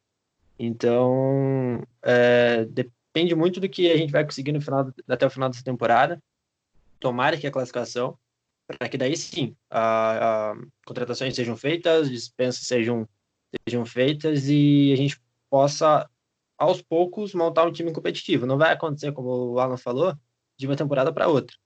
Então, 0.59 1.83
é, 2.03 2.65
depende 2.67 3.35
muito 3.35 3.61
do 3.61 3.69
que 3.69 3.91
a 3.91 3.97
gente 3.97 4.13
vai 4.13 4.25
conseguir 4.25 4.53
no 4.53 4.61
final, 4.61 4.93
até 5.09 5.27
o 5.27 5.31
final 5.31 5.49
dessa 5.49 5.65
temporada. 5.65 6.23
Tomara 6.99 7.39
que 7.39 7.47
a 7.47 7.51
classificação, 7.51 8.19
para 8.67 8.89
que 8.89 8.99
daí 8.99 9.17
sim, 9.17 9.57
a, 9.71 10.51
a, 10.51 10.57
contratações 10.85 11.35
sejam 11.35 11.57
feitas, 11.57 12.11
dispensas 12.11 12.67
sejam, 12.67 13.09
sejam 13.67 13.87
feitas 13.87 14.49
e 14.49 14.93
a 14.93 14.97
gente 14.97 15.19
possa, 15.49 16.09
aos 16.59 16.83
poucos, 16.83 17.35
montar 17.35 17.67
um 17.67 17.73
time 17.73 17.91
competitivo. 17.93 18.47
Não 18.47 18.59
vai 18.59 18.73
acontecer, 18.73 19.13
como 19.13 19.53
o 19.53 19.59
Alan 19.59 19.79
falou, 19.79 20.15
de 20.59 20.67
uma 20.67 20.77
temporada 20.77 21.13
para 21.13 21.27
outra. 21.27 21.57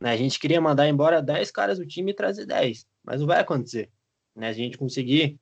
Né? 0.00 0.10
A 0.10 0.16
gente 0.16 0.38
queria 0.38 0.60
mandar 0.60 0.88
embora 0.88 1.22
10 1.22 1.50
caras 1.50 1.78
do 1.78 1.86
time 1.86 2.12
e 2.12 2.14
trazer 2.14 2.46
10, 2.46 2.86
mas 3.04 3.20
não 3.20 3.26
vai 3.26 3.40
acontecer. 3.40 3.90
Né? 4.34 4.48
A 4.48 4.52
gente 4.52 4.78
conseguir 4.78 5.38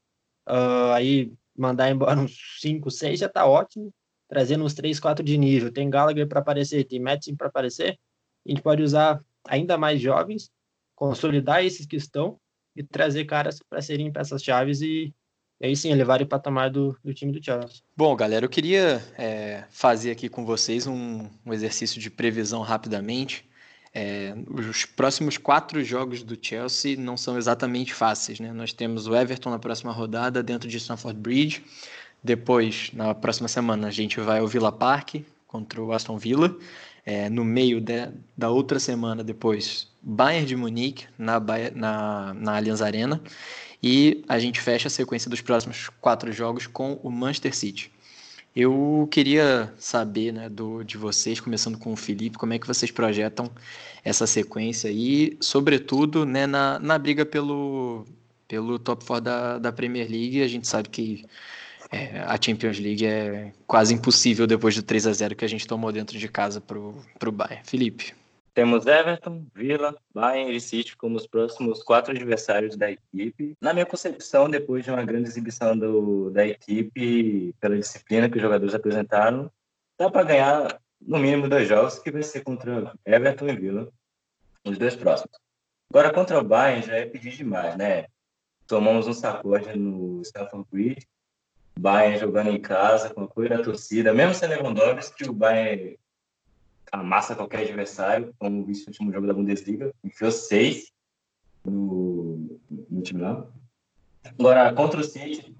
uh, 0.48 0.92
aí 0.94 1.32
mandar 1.56 1.90
embora 1.90 2.18
uns 2.18 2.58
5, 2.60 2.90
6 2.90 3.20
já 3.20 3.28
tá 3.28 3.46
ótimo. 3.46 3.92
Trazendo 4.28 4.64
uns 4.64 4.74
3, 4.74 5.00
4 5.00 5.24
de 5.24 5.36
nível. 5.36 5.72
Tem 5.72 5.90
Gallagher 5.90 6.28
para 6.28 6.40
aparecer, 6.40 6.84
tem 6.84 7.00
Madison 7.00 7.34
para 7.34 7.48
aparecer. 7.48 7.98
A 8.46 8.48
gente 8.48 8.62
pode 8.62 8.82
usar 8.82 9.20
ainda 9.46 9.76
mais 9.76 10.00
jovens, 10.00 10.50
consolidar 10.94 11.64
esses 11.64 11.84
que 11.84 11.96
estão 11.96 12.38
e 12.76 12.82
trazer 12.82 13.24
caras 13.24 13.58
para 13.68 13.82
serem 13.82 14.12
peças 14.12 14.42
chaves 14.42 14.80
e, 14.80 15.12
e 15.60 15.66
aí 15.66 15.76
sim 15.76 15.90
elevar 15.90 16.22
o 16.22 16.26
patamar 16.26 16.70
do, 16.70 16.96
do 17.02 17.12
time 17.12 17.32
do 17.32 17.44
Chelsea. 17.44 17.82
Bom, 17.96 18.14
galera, 18.14 18.44
eu 18.44 18.48
queria 18.48 19.02
é, 19.18 19.64
fazer 19.70 20.12
aqui 20.12 20.28
com 20.28 20.44
vocês 20.44 20.86
um, 20.86 21.28
um 21.44 21.52
exercício 21.52 22.00
de 22.00 22.08
previsão 22.08 22.62
rapidamente. 22.62 23.49
É, 23.92 24.34
os 24.48 24.84
próximos 24.84 25.36
quatro 25.36 25.82
jogos 25.82 26.22
do 26.22 26.38
Chelsea 26.40 26.96
não 26.96 27.16
são 27.16 27.36
exatamente 27.36 27.92
fáceis. 27.92 28.38
Né? 28.38 28.52
Nós 28.52 28.72
temos 28.72 29.06
o 29.06 29.16
Everton 29.16 29.50
na 29.50 29.58
próxima 29.58 29.92
rodada 29.92 30.42
dentro 30.42 30.68
de 30.68 30.76
Stamford 30.76 31.18
Bridge. 31.18 31.64
Depois, 32.22 32.90
na 32.92 33.14
próxima 33.14 33.48
semana, 33.48 33.88
a 33.88 33.90
gente 33.90 34.20
vai 34.20 34.40
ao 34.40 34.46
Villa 34.46 34.70
Park 34.70 35.16
contra 35.46 35.82
o 35.82 35.92
Aston 35.92 36.18
Villa. 36.18 36.56
É, 37.04 37.28
no 37.28 37.44
meio 37.44 37.80
de, 37.80 38.08
da 38.36 38.50
outra 38.50 38.78
semana, 38.78 39.24
depois, 39.24 39.88
Bayern 40.02 40.46
de 40.46 40.54
Munique 40.54 41.06
na, 41.18 41.40
na, 41.74 42.34
na 42.34 42.56
Allianz 42.56 42.82
Arena. 42.82 43.20
E 43.82 44.22
a 44.28 44.38
gente 44.38 44.60
fecha 44.60 44.88
a 44.88 44.90
sequência 44.90 45.30
dos 45.30 45.40
próximos 45.40 45.88
quatro 46.00 46.30
jogos 46.30 46.66
com 46.66 47.00
o 47.02 47.10
Manchester 47.10 47.56
City. 47.56 47.90
Eu 48.54 49.08
queria 49.10 49.72
saber 49.78 50.32
né, 50.32 50.48
do, 50.48 50.82
de 50.82 50.96
vocês, 50.96 51.40
começando 51.40 51.78
com 51.78 51.92
o 51.92 51.96
Felipe, 51.96 52.36
como 52.36 52.52
é 52.52 52.58
que 52.58 52.66
vocês 52.66 52.90
projetam 52.90 53.50
essa 54.04 54.26
sequência 54.26 54.88
e, 54.90 55.36
sobretudo, 55.40 56.26
né, 56.26 56.46
na, 56.46 56.78
na 56.78 56.98
briga 56.98 57.24
pelo, 57.24 58.04
pelo 58.48 58.78
top 58.78 59.04
4 59.04 59.24
da, 59.24 59.58
da 59.58 59.72
Premier 59.72 60.10
League. 60.10 60.42
A 60.42 60.48
gente 60.48 60.66
sabe 60.66 60.88
que 60.88 61.24
é, 61.92 62.20
a 62.20 62.38
Champions 62.40 62.78
League 62.78 63.04
é 63.06 63.52
quase 63.66 63.94
impossível 63.94 64.46
depois 64.46 64.74
do 64.74 64.82
3 64.82 65.06
a 65.06 65.12
0 65.12 65.36
que 65.36 65.44
a 65.44 65.48
gente 65.48 65.66
tomou 65.66 65.92
dentro 65.92 66.18
de 66.18 66.28
casa 66.28 66.60
para 66.60 66.78
o 66.78 67.32
Bayern. 67.32 67.64
Felipe. 67.64 68.19
Temos 68.60 68.84
Everton, 68.84 69.46
Villa, 69.54 69.96
Bayern 70.12 70.54
e 70.54 70.60
City 70.60 70.94
como 70.94 71.16
os 71.16 71.26
próximos 71.26 71.82
quatro 71.82 72.14
adversários 72.14 72.76
da 72.76 72.90
equipe. 72.90 73.56
Na 73.58 73.72
minha 73.72 73.86
concepção, 73.86 74.50
depois 74.50 74.84
de 74.84 74.90
uma 74.90 75.02
grande 75.02 75.30
exibição 75.30 75.74
do, 75.74 76.28
da 76.30 76.46
equipe, 76.46 77.54
pela 77.58 77.78
disciplina 77.78 78.28
que 78.28 78.36
os 78.36 78.42
jogadores 78.42 78.74
apresentaram, 78.74 79.50
dá 79.98 80.10
para 80.10 80.24
ganhar 80.24 80.78
no 81.00 81.18
mínimo 81.18 81.48
dois 81.48 81.66
jogos, 81.66 81.98
que 82.00 82.10
vai 82.10 82.22
ser 82.22 82.42
contra 82.42 82.92
Everton 83.06 83.48
e 83.48 83.56
Villa, 83.56 83.88
os 84.62 84.76
dois 84.76 84.94
próximos. 84.94 85.38
Agora, 85.88 86.12
contra 86.12 86.38
o 86.38 86.44
Bayern 86.44 86.86
já 86.86 86.96
é 86.96 87.06
pedir 87.06 87.34
demais, 87.34 87.78
né? 87.78 88.08
Tomamos 88.66 89.06
um 89.06 89.14
sacode 89.14 89.74
no 89.74 90.20
Stamford 90.20 90.68
Bridge, 90.70 91.08
Bayern 91.78 92.18
jogando 92.18 92.50
em 92.50 92.60
casa, 92.60 93.08
com 93.08 93.22
a 93.22 93.24
apoio 93.24 93.48
da 93.48 93.62
torcida, 93.62 94.12
mesmo 94.12 94.34
sem 94.34 94.50
Lewandowski, 94.50 95.24
o 95.30 95.32
Bayern 95.32 95.98
amassa 96.92 97.34
qualquer 97.34 97.60
adversário, 97.60 98.34
como 98.38 98.64
visto 98.64 98.86
no 98.86 98.90
último 98.90 99.12
jogo 99.12 99.26
da 99.26 99.34
Bundesliga, 99.34 99.92
enfiou 100.04 100.30
seis 100.30 100.90
no, 101.64 102.58
no 102.90 103.02
time 103.02 103.20
lá. 103.20 103.46
Agora, 104.24 104.72
contra 104.72 105.00
o 105.00 105.04
City, 105.04 105.54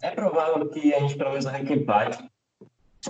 é 0.00 0.10
provável 0.10 0.68
que 0.68 0.94
a 0.94 1.00
gente 1.00 1.16
pelo 1.16 1.30
menos 1.30 1.46
arranque 1.46 1.72
empate, 1.72 2.28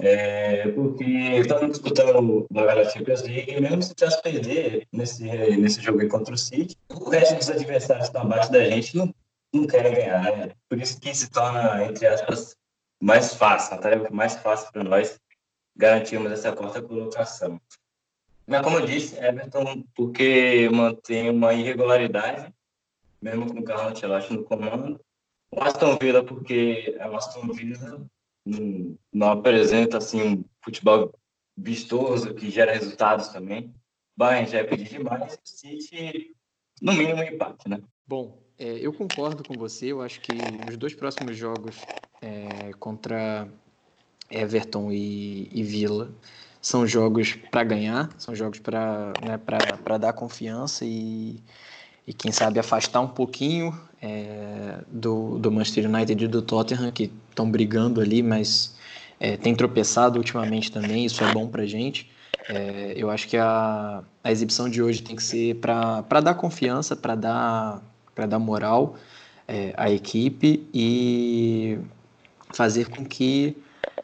é, 0.00 0.68
porque 0.72 1.04
estamos 1.04 1.70
disputando 1.70 2.46
uma 2.50 2.66
da 2.66 2.90
Champions 2.90 3.22
League 3.22 3.50
e 3.50 3.60
mesmo 3.60 3.82
se 3.82 3.94
tivesse 3.94 4.22
perder 4.22 4.86
nesse, 4.92 5.24
nesse 5.24 5.80
jogo 5.80 6.06
contra 6.08 6.34
o 6.34 6.38
City, 6.38 6.76
o 6.90 7.08
resto 7.08 7.36
dos 7.36 7.50
adversários 7.50 8.08
que 8.08 8.16
estão 8.16 8.22
abaixo 8.22 8.52
da 8.52 8.64
gente 8.64 8.96
não, 8.96 9.14
não 9.52 9.66
querem 9.66 9.94
ganhar, 9.94 10.22
né? 10.22 10.50
Por 10.68 10.78
isso 10.78 11.00
que 11.00 11.14
se 11.14 11.30
torna, 11.30 11.84
entre 11.84 12.06
aspas, 12.06 12.54
mais 13.00 13.34
fácil, 13.34 13.74
uma 13.74 13.80
tarefa 13.80 14.10
mais 14.10 14.36
fácil 14.36 14.70
para 14.72 14.84
nós 14.84 15.18
garantirmos 15.78 16.32
essa 16.32 16.52
quarta 16.52 16.82
colocação. 16.82 17.60
Mas, 18.46 18.62
como 18.62 18.78
eu 18.78 18.86
disse, 18.86 19.16
Everton, 19.16 19.84
porque 19.94 20.68
mantém 20.72 21.30
uma 21.30 21.54
irregularidade, 21.54 22.52
mesmo 23.22 23.52
com 23.52 23.60
o 23.60 23.64
Carlos 23.64 23.92
Ancelotti 23.92 24.32
no 24.32 24.42
comando. 24.42 25.00
O 25.54 25.62
Aston 25.62 25.96
Villa, 26.00 26.24
porque 26.24 26.96
o 26.98 27.16
Aston 27.16 27.46
Villa 27.52 28.06
não, 29.12 29.30
apresenta 29.30 29.98
assim, 29.98 30.22
um 30.22 30.44
futebol 30.62 31.12
vistoso, 31.56 32.34
que 32.34 32.50
gera 32.50 32.72
resultados 32.72 33.28
também. 33.28 33.72
Bayern 34.16 34.50
já 34.50 34.58
é 34.58 34.64
pedir 34.64 34.88
demais, 34.88 35.38
City, 35.44 36.34
no 36.82 36.92
mínimo, 36.92 37.20
um 37.20 37.24
empate, 37.24 37.68
né? 37.68 37.80
Bom, 38.06 38.42
é, 38.58 38.78
eu 38.78 38.92
concordo 38.92 39.44
com 39.44 39.56
você. 39.56 39.86
Eu 39.86 40.00
acho 40.00 40.20
que 40.20 40.58
nos 40.58 40.76
dois 40.76 40.94
próximos 40.94 41.36
jogos 41.36 41.86
é, 42.20 42.72
contra 42.78 43.48
Everton 44.30 44.90
e, 44.92 45.48
e 45.52 45.62
Villa 45.62 46.10
são 46.60 46.86
jogos 46.86 47.34
para 47.50 47.64
ganhar, 47.64 48.10
são 48.18 48.34
jogos 48.34 48.58
para 48.58 49.12
né, 49.22 49.98
dar 49.98 50.12
confiança 50.12 50.84
e, 50.84 51.40
e, 52.06 52.12
quem 52.12 52.32
sabe, 52.32 52.58
afastar 52.58 53.00
um 53.00 53.08
pouquinho 53.08 53.78
é, 54.02 54.78
do, 54.88 55.38
do 55.38 55.50
Manchester 55.50 55.88
United 55.88 56.24
e 56.24 56.28
do 56.28 56.42
Tottenham, 56.42 56.90
que 56.90 57.12
estão 57.30 57.50
brigando 57.50 58.00
ali, 58.00 58.22
mas 58.22 58.76
é, 59.20 59.36
tem 59.36 59.54
tropeçado 59.54 60.18
ultimamente 60.18 60.70
também, 60.70 61.04
isso 61.04 61.22
é 61.22 61.32
bom 61.32 61.48
para 61.48 61.64
gente. 61.64 62.10
É, 62.48 62.94
eu 62.96 63.10
acho 63.10 63.28
que 63.28 63.36
a, 63.36 64.02
a 64.24 64.32
exibição 64.32 64.68
de 64.68 64.82
hoje 64.82 65.02
tem 65.02 65.14
que 65.14 65.22
ser 65.22 65.56
para 65.56 66.20
dar 66.20 66.34
confiança, 66.34 66.96
para 66.96 67.14
dar, 67.14 67.82
dar 68.28 68.38
moral 68.38 68.96
é, 69.46 69.72
à 69.76 69.90
equipe 69.90 70.66
e 70.72 71.78
fazer 72.52 72.88
com 72.88 73.04
que 73.04 73.56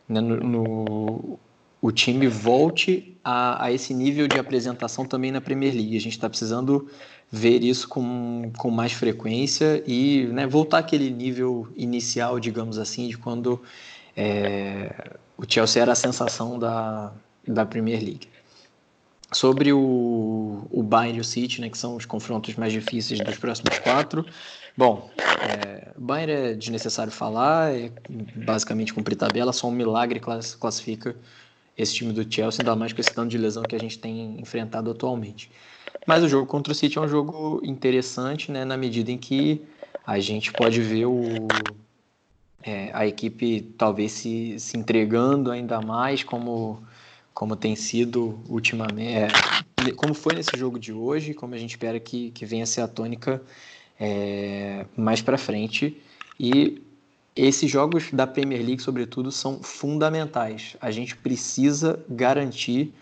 né, 0.09 0.21
no, 0.21 0.37
no, 0.37 1.39
o 1.81 1.93
time 1.93 2.27
volte 2.27 3.17
a, 3.23 3.67
a, 3.67 3.73
esse 3.73 3.93
nível 3.93 4.27
de 4.27 4.39
apresentação 4.39 5.05
também 5.05 5.31
na 5.31 5.41
Premier 5.41 5.75
League. 5.75 5.97
A 5.97 6.01
gente 6.01 6.13
está 6.13 6.29
precisando 6.29 6.89
ver 7.31 7.63
isso 7.63 7.89
com, 7.89 8.51
com 8.57 8.71
mais 8.71 8.93
frequência 8.93 9.83
e 9.87 10.27
né, 10.33 10.47
voltar 10.47 10.79
àquele 10.79 11.11
nível 11.11 11.69
inicial, 11.77 12.39
digamos 12.39 12.79
assim, 12.79 13.09
de 13.09 13.19
quando 13.19 13.61
é, 14.17 15.17
o 15.37 15.43
Chelsea 15.47 15.83
era 15.83 15.93
a 15.93 15.97
sensação 15.97 16.59
da, 16.59 17.13
da 17.47 17.67
Premier 17.67 18.01
League. 18.03 18.29
Sobre 19.33 19.73
o, 19.73 20.67
o 20.71 20.83
Bayern 20.83 21.19
e 21.19 21.21
o 21.21 21.25
City, 21.25 21.61
né, 21.61 21.69
que 21.69 21.77
são 21.77 21.97
os 21.97 22.07
confrontos 22.07 22.55
mais 22.55 22.73
difíceis 22.73 23.19
dos 23.21 23.37
próximos 23.37 23.79
quatro, 23.81 24.25
Bom, 24.77 25.09
é, 25.19 25.93
Bayern 25.97 26.33
é 26.33 26.55
desnecessário 26.55 27.13
falar, 27.13 27.73
é 27.73 27.93
basicamente 28.35 28.93
cumprir 28.93 29.15
tabela, 29.17 29.53
só 29.53 29.69
um 29.69 29.73
milagre 29.73 30.21
classifica 30.59 31.15
esse 31.79 31.95
time 31.95 32.13
do 32.13 32.23
Chelsea, 32.23 32.61
ainda 32.61 32.75
mais 32.75 32.93
com 32.93 33.01
esse 33.01 33.13
tanto 33.13 33.31
de 33.31 33.39
lesão 33.39 33.63
que 33.63 33.77
a 33.77 33.79
gente 33.79 33.99
tem 33.99 34.41
enfrentado 34.41 34.91
atualmente. 34.91 35.51
Mas 36.07 36.23
o 36.23 36.29
jogo 36.29 36.47
contra 36.47 36.73
o 36.73 36.75
City 36.75 36.99
é 36.99 37.01
um 37.01 37.09
jogo 37.09 37.61
interessante, 37.65 38.51
né, 38.51 38.65
na 38.65 38.77
medida 38.77 39.11
em 39.11 39.19
que 39.19 39.63
a 40.07 40.19
gente 40.19 40.53
pode 40.53 40.81
ver 40.81 41.07
o, 41.07 41.49
é, 42.63 42.91
a 42.93 43.07
equipe 43.07 43.61
talvez 43.79 44.13
se, 44.13 44.59
se 44.59 44.77
entregando 44.77 45.51
ainda 45.51 45.81
mais, 45.81 46.23
como, 46.25 46.83
como 47.33 47.55
tem 47.55 47.77
sido 47.77 48.41
ultimamente, 48.49 49.15
é, 49.15 49.29
como 49.93 50.15
foi 50.15 50.35
nesse 50.35 50.57
jogo 50.57 50.79
de 50.79 50.93
hoje, 50.93 51.33
como 51.33 51.55
a 51.55 51.59
gente 51.59 51.71
espera 51.71 52.01
que, 52.01 52.31
que 52.33 52.45
venha 52.45 52.65
a 52.65 52.67
ser 52.67 52.81
a 52.81 52.89
tônica 52.89 53.41
é, 53.99 54.87
mais 54.97 55.23
para 55.23 55.39
frente. 55.39 56.01
E 56.39 56.83
esses 57.37 57.71
jogos 57.71 58.11
da 58.13 58.27
Premier 58.27 58.65
League, 58.65 58.83
sobretudo, 58.83 59.31
são 59.33 59.61
fundamentais. 59.63 60.77
A 60.81 60.91
gente 60.91 61.17
precisa 61.17 61.99
garantir 62.09 62.93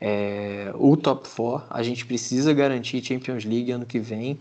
é, 0.00 0.70
o 0.74 0.96
top 0.96 1.28
4. 1.28 1.66
A 1.70 1.82
gente 1.82 2.04
precisa 2.04 2.52
garantir 2.52 3.02
Champions 3.02 3.44
League 3.44 3.70
ano 3.70 3.86
que 3.86 3.98
vem. 3.98 4.38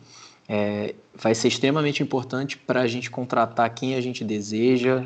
É, 0.49 0.95
vai 1.13 1.35
ser 1.35 1.49
extremamente 1.49 2.01
importante 2.01 2.57
para 2.57 2.81
a 2.81 2.87
gente 2.87 3.11
contratar 3.11 3.69
quem 3.73 3.95
a 3.95 4.01
gente 4.01 4.23
deseja, 4.23 5.05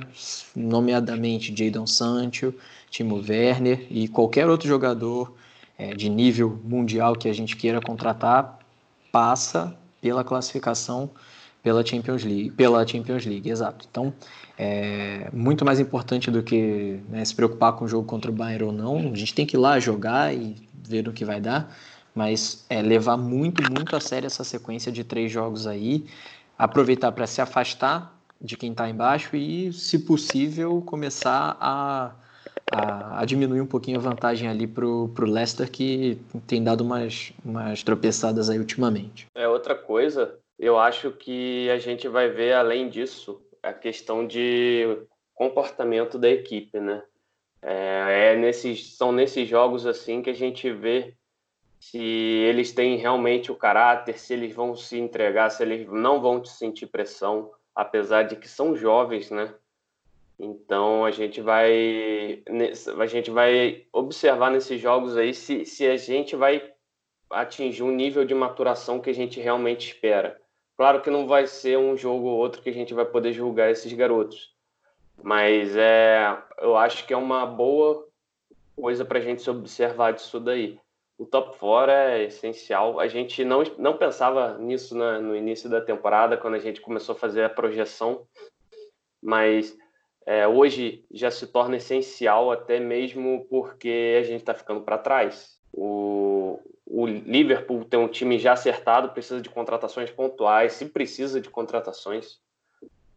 nomeadamente 0.56 1.56
Jadon 1.56 1.88
Sancho, 1.88 2.54
Timo 2.91 3.16
Werner 3.28 3.88
e 3.89 4.08
qualquer 4.08 4.47
outro 4.47 4.68
jogador 4.68 5.34
é, 5.80 5.95
de 5.95 6.10
nível 6.10 6.60
mundial 6.64 7.16
que 7.16 7.28
a 7.28 7.34
gente 7.34 7.56
queira 7.56 7.82
contratar 7.82 8.60
passa 9.12 9.76
pela 10.02 10.24
classificação 10.24 11.12
pela 11.64 11.86
Champions 11.86 12.24
League, 12.24 12.52
pela 12.52 12.86
Champions 12.86 13.26
League, 13.26 13.49
exato. 13.49 13.86
Então, 13.89 14.14
é 14.58 15.30
muito 15.32 15.64
mais 15.64 15.80
importante 15.80 16.32
do 16.32 16.41
que 16.41 16.99
né, 17.10 17.24
se 17.24 17.36
preocupar 17.36 17.74
com 17.74 17.86
o 17.86 17.88
jogo 17.88 18.08
contra 18.08 18.32
o 18.32 18.34
Bayern 18.34 18.66
ou 18.66 18.72
não. 18.72 18.97
A 19.12 19.16
gente 19.16 19.34
tem 19.34 19.45
que 19.45 19.56
ir 19.56 19.60
lá 19.60 19.80
jogar 19.80 20.34
e 20.34 20.56
ver 20.74 21.08
o 21.08 21.14
que 21.14 21.24
vai 21.24 21.39
dar, 21.39 21.76
mas 22.16 22.66
é 22.70 22.82
levar 22.82 23.18
muito, 23.18 23.62
muito 23.72 23.95
a 23.95 23.99
sério 23.99 24.28
essa 24.28 24.43
sequência 24.43 24.91
de 24.91 25.04
três 25.04 25.32
jogos 25.32 25.68
aí, 25.68 26.06
aproveitar 26.58 27.12
para 27.12 27.28
se 27.28 27.41
afastar 27.41 28.18
de 28.41 28.58
quem 28.58 28.72
está 28.72 28.89
embaixo 28.89 29.36
e, 29.36 29.72
se 29.72 29.99
possível, 29.99 30.82
começar 30.82 31.56
a, 31.60 32.12
a, 32.72 33.22
a, 33.22 33.26
diminuir 33.26 33.62
um 33.62 33.68
pouquinho 33.68 33.97
a 33.97 34.02
vantagem 34.02 34.47
ali 34.47 34.66
para 34.66 34.86
o 34.86 35.12
Leicester, 35.20 35.70
que 35.70 36.18
tem 36.47 36.64
dado 36.64 36.82
umas, 36.82 37.34
umas 37.43 37.84
tropeçadas 37.84 38.49
aí 38.49 38.58
ultimamente. 38.58 39.28
É 39.36 39.47
outra 39.47 39.76
coisa, 39.76 40.39
eu 40.58 40.80
acho 40.80 41.12
que 41.12 41.70
a 41.70 41.78
gente 41.78 42.08
vai 42.08 42.30
ver, 42.30 42.54
além 42.54 42.89
disso, 42.89 43.41
a 43.62 43.74
questão 43.74 44.26
de 44.26 44.97
comportamento 45.34 46.18
da 46.18 46.30
equipe, 46.30 46.80
né? 46.80 47.04
É, 47.62 48.34
é 48.34 48.38
nesses, 48.38 48.95
são 48.95 49.12
nesses 49.12 49.47
jogos 49.47 49.86
assim 49.86 50.22
que 50.22 50.30
a 50.30 50.36
gente 50.36 50.72
vê 50.72 51.14
se 51.80 51.99
eles 51.99 52.72
têm 52.72 52.95
realmente 52.97 53.52
o 53.52 53.56
caráter, 53.56 54.20
se 54.20 54.34
eles 54.34 54.54
vão 54.54 54.76
se 54.76 54.99
entregar, 54.99 55.49
se 55.49 55.64
eles 55.64 55.88
não 55.88 56.22
vão 56.22 56.45
sentir 56.45 56.86
pressão, 56.86 57.52
apesar 57.76 58.24
de 58.24 58.36
que 58.36 58.47
são 58.47 58.76
jovens, 58.76 59.32
né? 59.32 59.52
Então 60.43 61.05
a 61.05 61.11
gente 61.11 61.39
vai 61.39 62.43
a 62.97 63.05
gente 63.05 63.29
vai 63.29 63.85
observar 63.93 64.49
nesses 64.49 64.81
jogos 64.81 65.15
aí 65.15 65.35
se, 65.35 65.65
se 65.65 65.85
a 65.87 65.95
gente 65.95 66.35
vai 66.35 66.73
atingir 67.29 67.83
um 67.83 67.91
nível 67.91 68.25
de 68.25 68.33
maturação 68.33 68.99
que 68.99 69.11
a 69.11 69.13
gente 69.13 69.39
realmente 69.39 69.87
espera. 69.87 70.41
Claro 70.75 71.01
que 71.01 71.11
não 71.11 71.27
vai 71.27 71.45
ser 71.45 71.77
um 71.77 71.95
jogo 71.95 72.25
ou 72.25 72.39
outro 72.39 72.61
que 72.61 72.69
a 72.69 72.73
gente 72.73 72.91
vai 72.91 73.05
poder 73.05 73.33
julgar 73.33 73.69
esses 73.69 73.93
garotos, 73.93 74.51
mas 75.21 75.75
é, 75.75 76.35
eu 76.57 76.75
acho 76.75 77.05
que 77.05 77.13
é 77.13 77.17
uma 77.17 77.45
boa 77.45 78.07
coisa 78.75 79.05
para 79.05 79.19
a 79.19 79.21
gente 79.21 79.43
se 79.43 79.49
observar 79.49 80.13
disso 80.13 80.39
daí 80.39 80.79
o 81.21 81.25
top 81.27 81.55
4 81.59 81.91
é 81.91 82.23
essencial. 82.23 82.99
A 82.99 83.07
gente 83.07 83.45
não, 83.45 83.61
não 83.77 83.95
pensava 83.95 84.57
nisso 84.57 84.97
na, 84.97 85.19
no 85.19 85.35
início 85.35 85.69
da 85.69 85.79
temporada, 85.79 86.35
quando 86.35 86.55
a 86.55 86.59
gente 86.59 86.81
começou 86.81 87.13
a 87.13 87.17
fazer 87.17 87.43
a 87.43 87.49
projeção, 87.49 88.25
mas 89.21 89.77
é, 90.26 90.47
hoje 90.47 91.05
já 91.11 91.32
se 91.32 91.47
torna 91.47 91.78
essencial, 91.78 92.51
até 92.51 92.80
mesmo 92.80 93.45
porque 93.49 94.17
a 94.19 94.24
gente 94.24 94.41
está 94.41 94.53
ficando 94.53 94.82
para 94.82 94.97
trás. 94.97 95.59
O, 95.74 96.59
o 96.86 97.05
Liverpool 97.05 97.86
tem 97.86 97.99
um 97.99 98.07
time 98.07 98.38
já 98.38 98.53
acertado, 98.53 99.09
precisa 99.09 99.41
de 99.41 99.49
contratações 99.49 100.11
pontuais, 100.11 100.74
se 100.74 100.86
precisa 100.86 101.39
de 101.41 101.49
contratações. 101.49 102.39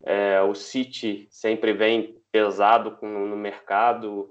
É, 0.03 0.41
o 0.43 0.55
City 0.55 1.27
sempre 1.31 1.73
vem 1.73 2.17
pesado 2.31 2.93
com, 2.93 3.07
no 3.07 3.37
mercado. 3.37 4.31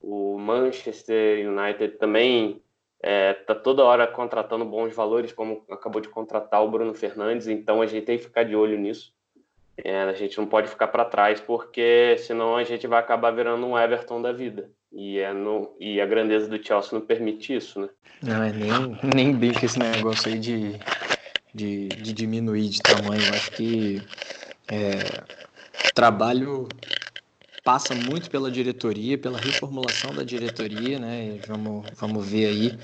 O 0.00 0.36
Manchester 0.38 1.48
United 1.48 1.96
também 1.96 2.62
é, 3.02 3.34
tá 3.34 3.54
toda 3.54 3.84
hora 3.84 4.06
contratando 4.06 4.64
bons 4.64 4.94
valores, 4.94 5.32
como 5.32 5.64
acabou 5.70 6.00
de 6.00 6.08
contratar 6.08 6.62
o 6.62 6.70
Bruno 6.70 6.94
Fernandes, 6.94 7.48
então 7.48 7.82
a 7.82 7.86
gente 7.86 8.04
tem 8.04 8.16
que 8.16 8.24
ficar 8.24 8.44
de 8.44 8.54
olho 8.54 8.78
nisso. 8.78 9.12
É, 9.84 10.02
a 10.02 10.12
gente 10.12 10.38
não 10.38 10.46
pode 10.46 10.68
ficar 10.68 10.88
para 10.88 11.04
trás, 11.04 11.40
porque 11.40 12.16
senão 12.18 12.56
a 12.56 12.62
gente 12.62 12.86
vai 12.86 13.00
acabar 13.00 13.32
virando 13.32 13.66
um 13.66 13.76
Everton 13.76 14.22
da 14.22 14.32
vida. 14.32 14.70
E, 14.92 15.18
é 15.18 15.32
no, 15.32 15.74
e 15.80 16.00
a 16.00 16.06
grandeza 16.06 16.48
do 16.48 16.64
Chelsea 16.64 16.90
não 16.92 17.04
permite 17.04 17.54
isso, 17.54 17.80
né? 17.80 17.88
Não, 18.22 18.42
é 18.42 18.52
nem, 18.52 18.98
nem 19.14 19.34
deixa 19.34 19.66
esse 19.66 19.78
negócio 19.78 20.30
aí 20.30 20.38
de, 20.38 20.78
de, 21.52 21.88
de 21.88 22.12
diminuir 22.12 22.68
de 22.68 22.80
tamanho. 22.80 23.22
Eu 23.22 23.34
acho 23.34 23.50
que 23.52 24.00
é, 24.70 24.98
trabalho 25.94 26.68
passa 27.64 27.94
muito 27.94 28.30
pela 28.30 28.50
diretoria, 28.50 29.18
pela 29.18 29.38
reformulação 29.38 30.14
da 30.14 30.22
diretoria, 30.22 30.98
né? 30.98 31.38
vamos, 31.46 31.86
vamos 31.96 32.26
ver 32.26 32.46
aí 32.46 32.78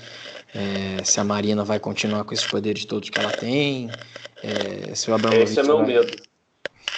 é, 0.53 1.03
se 1.03 1.19
a 1.19 1.23
Marina 1.23 1.63
vai 1.63 1.79
continuar 1.79 2.23
com 2.23 2.33
esses 2.33 2.47
poderes 2.47 2.85
todos 2.85 3.09
que 3.09 3.19
ela 3.19 3.31
tem. 3.31 3.89
É, 4.41 4.95
se 4.95 5.11
o 5.11 5.13
Abramovich 5.13 5.51
Esse 5.51 5.59
é 5.59 5.63
meu 5.63 5.77
vai... 5.77 5.87
medo. 5.87 6.28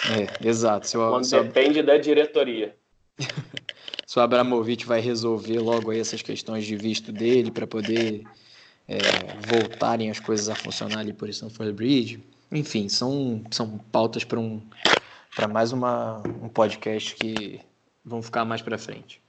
É, 0.09 0.47
exato. 0.47 0.87
Se 0.87 0.97
o, 0.97 1.09
Quando 1.09 1.25
se 1.25 1.39
depende 1.41 1.81
da 1.81 1.97
diretoria. 1.97 2.75
se 4.05 4.17
o 4.17 4.21
Abramovich 4.21 4.85
vai 4.85 4.99
resolver 4.99 5.59
logo 5.59 5.91
aí 5.91 5.99
essas 5.99 6.21
questões 6.21 6.65
de 6.65 6.75
visto 6.75 7.11
dele 7.11 7.51
para 7.51 7.67
poder 7.67 8.23
é, 8.87 9.35
voltarem 9.39 10.09
as 10.09 10.19
coisas 10.19 10.49
a 10.49 10.55
funcionar 10.55 10.99
ali 10.99 11.13
por 11.13 11.29
Stanford 11.29 11.73
Bridge. 11.73 12.23
Enfim, 12.51 12.89
são, 12.89 13.43
são 13.49 13.77
pautas 13.77 14.23
para 14.23 14.39
um, 14.39 14.61
mais 15.49 15.71
uma, 15.71 16.21
um 16.41 16.49
podcast 16.49 17.15
que 17.15 17.61
vão 18.03 18.21
ficar 18.21 18.43
mais 18.43 18.61
para 18.61 18.77
frente. 18.77 19.21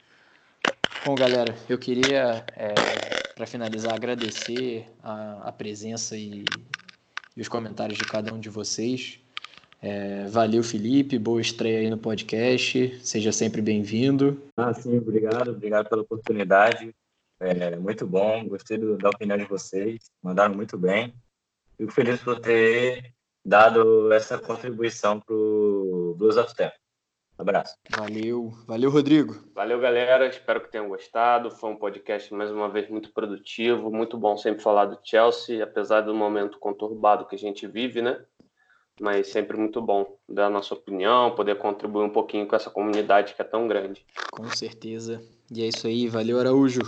Bom, 1.04 1.16
galera, 1.16 1.56
eu 1.68 1.78
queria, 1.78 2.44
é, 2.56 3.16
para 3.34 3.46
finalizar, 3.46 3.94
agradecer 3.94 4.88
a, 5.02 5.48
a 5.48 5.52
presença 5.52 6.16
e, 6.16 6.64
e, 7.36 7.40
os 7.40 7.48
comentários 7.48 7.98
de 7.98 8.04
cada 8.04 8.32
um 8.32 8.38
de 8.40 8.48
vocês. 8.48 9.20
É, 9.82 10.28
valeu, 10.28 10.62
Felipe, 10.62 11.18
boa 11.18 11.40
estreia 11.40 11.80
aí 11.80 11.90
no 11.90 11.98
podcast, 11.98 13.00
seja 13.04 13.32
sempre 13.32 13.60
bem-vindo. 13.60 14.40
Ah, 14.56 14.72
sim, 14.72 14.96
obrigado, 14.96 15.50
obrigado 15.50 15.88
pela 15.88 16.02
oportunidade. 16.02 16.94
É, 17.40 17.74
muito 17.74 18.06
bom, 18.06 18.46
gostei 18.46 18.78
do, 18.78 18.96
da 18.96 19.10
opinião 19.10 19.36
de 19.36 19.44
vocês, 19.44 20.08
mandaram 20.22 20.54
muito 20.54 20.78
bem. 20.78 21.12
Fico 21.76 21.90
feliz 21.90 22.20
por 22.22 22.38
ter 22.38 23.12
dado 23.44 24.12
essa 24.12 24.38
contribuição 24.38 25.18
para 25.18 25.34
o 25.34 26.14
Blues 26.16 26.36
of 26.36 26.54
Tempo. 26.54 26.76
Abraço. 27.36 27.74
Valeu. 27.90 28.52
Valeu, 28.68 28.88
Rodrigo. 28.88 29.34
Valeu, 29.52 29.80
galera. 29.80 30.28
Espero 30.28 30.60
que 30.60 30.70
tenham 30.70 30.88
gostado. 30.88 31.50
Foi 31.50 31.70
um 31.70 31.76
podcast, 31.76 32.32
mais 32.32 32.52
uma 32.52 32.68
vez, 32.68 32.88
muito 32.88 33.12
produtivo. 33.12 33.90
Muito 33.90 34.16
bom 34.16 34.36
sempre 34.36 34.62
falar 34.62 34.84
do 34.84 35.00
Chelsea, 35.02 35.64
apesar 35.64 36.02
do 36.02 36.14
momento 36.14 36.60
conturbado 36.60 37.26
que 37.26 37.34
a 37.34 37.38
gente 37.38 37.66
vive, 37.66 38.00
né? 38.00 38.24
Mas 39.00 39.28
sempre 39.28 39.56
muito 39.56 39.80
bom 39.80 40.16
dar 40.28 40.46
a 40.46 40.50
nossa 40.50 40.74
opinião, 40.74 41.34
poder 41.34 41.56
contribuir 41.56 42.04
um 42.04 42.10
pouquinho 42.10 42.46
com 42.46 42.54
essa 42.54 42.70
comunidade 42.70 43.34
que 43.34 43.42
é 43.42 43.44
tão 43.44 43.66
grande. 43.66 44.04
Com 44.30 44.48
certeza. 44.48 45.22
E 45.50 45.62
é 45.62 45.68
isso 45.68 45.86
aí. 45.86 46.08
Valeu, 46.08 46.38
Araújo. 46.38 46.82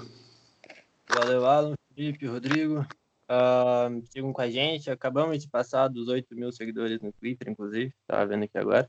Valeu, 1.09 1.47
Alan, 1.47 1.75
Felipe, 1.95 2.27
Rodrigo. 2.27 2.87
Uh, 3.25 4.05
sigam 4.11 4.33
com 4.33 4.41
a 4.41 4.51
gente. 4.51 4.91
Acabamos 4.91 5.39
de 5.39 5.49
passar 5.49 5.89
dos 5.89 6.09
8 6.09 6.35
mil 6.35 6.53
seguidores 6.53 7.01
no 7.01 7.13
Twitter, 7.13 7.49
inclusive. 7.49 7.93
Estava 8.03 8.27
vendo 8.27 8.45
aqui 8.45 8.59
agora. 8.59 8.89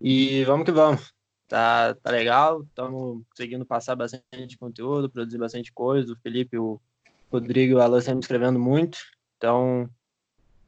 E 0.00 0.42
vamos 0.44 0.64
que 0.64 0.72
vamos. 0.72 1.12
Tá, 1.48 1.94
tá 1.94 2.10
legal, 2.10 2.62
estamos 2.62 3.22
conseguindo 3.28 3.66
passar 3.66 3.94
bastante 3.94 4.56
conteúdo, 4.58 5.10
produzir 5.10 5.36
bastante 5.36 5.70
coisa. 5.70 6.12
O 6.12 6.16
Felipe, 6.16 6.56
o 6.56 6.80
Rodrigo 7.30 7.72
e 7.72 7.74
o 7.74 7.80
Alan 7.80 8.00
sempre 8.00 8.20
escrevendo 8.20 8.58
muito. 8.58 8.98
Então, 9.36 9.88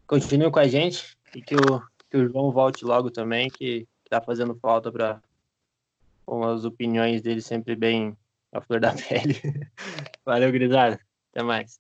continue 0.07 0.51
com 0.51 0.59
a 0.59 0.69
gente 0.69 1.17
e 1.35 1.43
que 1.43 1.55
o, 1.55 1.83
que 2.11 2.17
o 2.17 2.29
João 2.29 2.51
volte 2.51 2.85
logo 2.85 3.11
também, 3.11 3.49
que, 3.49 3.87
está 4.15 4.21
fazendo 4.21 4.55
falta 4.55 4.93
para 4.93 5.21
com 6.25 6.45
as 6.45 6.65
opiniões 6.65 7.21
dele 7.21 7.43
sempre 7.43 7.75
bem 7.75 8.17
a 8.53 8.61
flor 8.61 8.81
da 8.81 8.95
pele. 9.09 9.41
Valeu, 10.25 10.53
grisada. 10.53 11.01
Até 11.33 11.43
mais. 11.43 11.79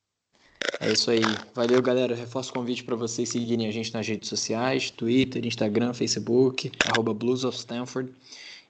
É 0.80 0.90
isso 0.90 1.10
aí. 1.10 1.22
Valeu, 1.54 1.80
galera. 1.80 2.14
Reforço 2.14 2.50
o 2.50 2.54
convite 2.54 2.82
para 2.82 2.96
vocês 2.96 3.28
seguirem 3.28 3.68
a 3.68 3.70
gente 3.70 3.92
nas 3.94 4.06
redes 4.06 4.28
sociais, 4.28 4.90
Twitter, 4.90 5.46
Instagram, 5.46 5.94
Facebook, 5.94 6.72
arroba 6.86 7.14
Blues 7.14 7.44
of 7.44 7.56
Stanford. 7.56 8.12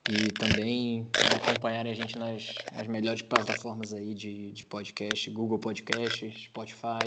E 0.07 0.31
também 0.31 1.07
acompanharem 1.35 1.91
a 1.91 1.95
gente 1.95 2.15
nas, 2.15 2.53
nas 2.75 2.85
melhores 2.85 3.23
plataformas 3.23 3.91
aí 3.91 4.13
de, 4.13 4.51
de 4.51 4.63
podcast, 4.63 5.31
Google 5.31 5.57
Podcasts, 5.57 6.43
Spotify, 6.43 6.99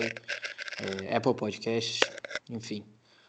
é, 1.07 1.17
Apple 1.17 1.35
Podcasts, 1.35 2.01
enfim. 2.51 2.85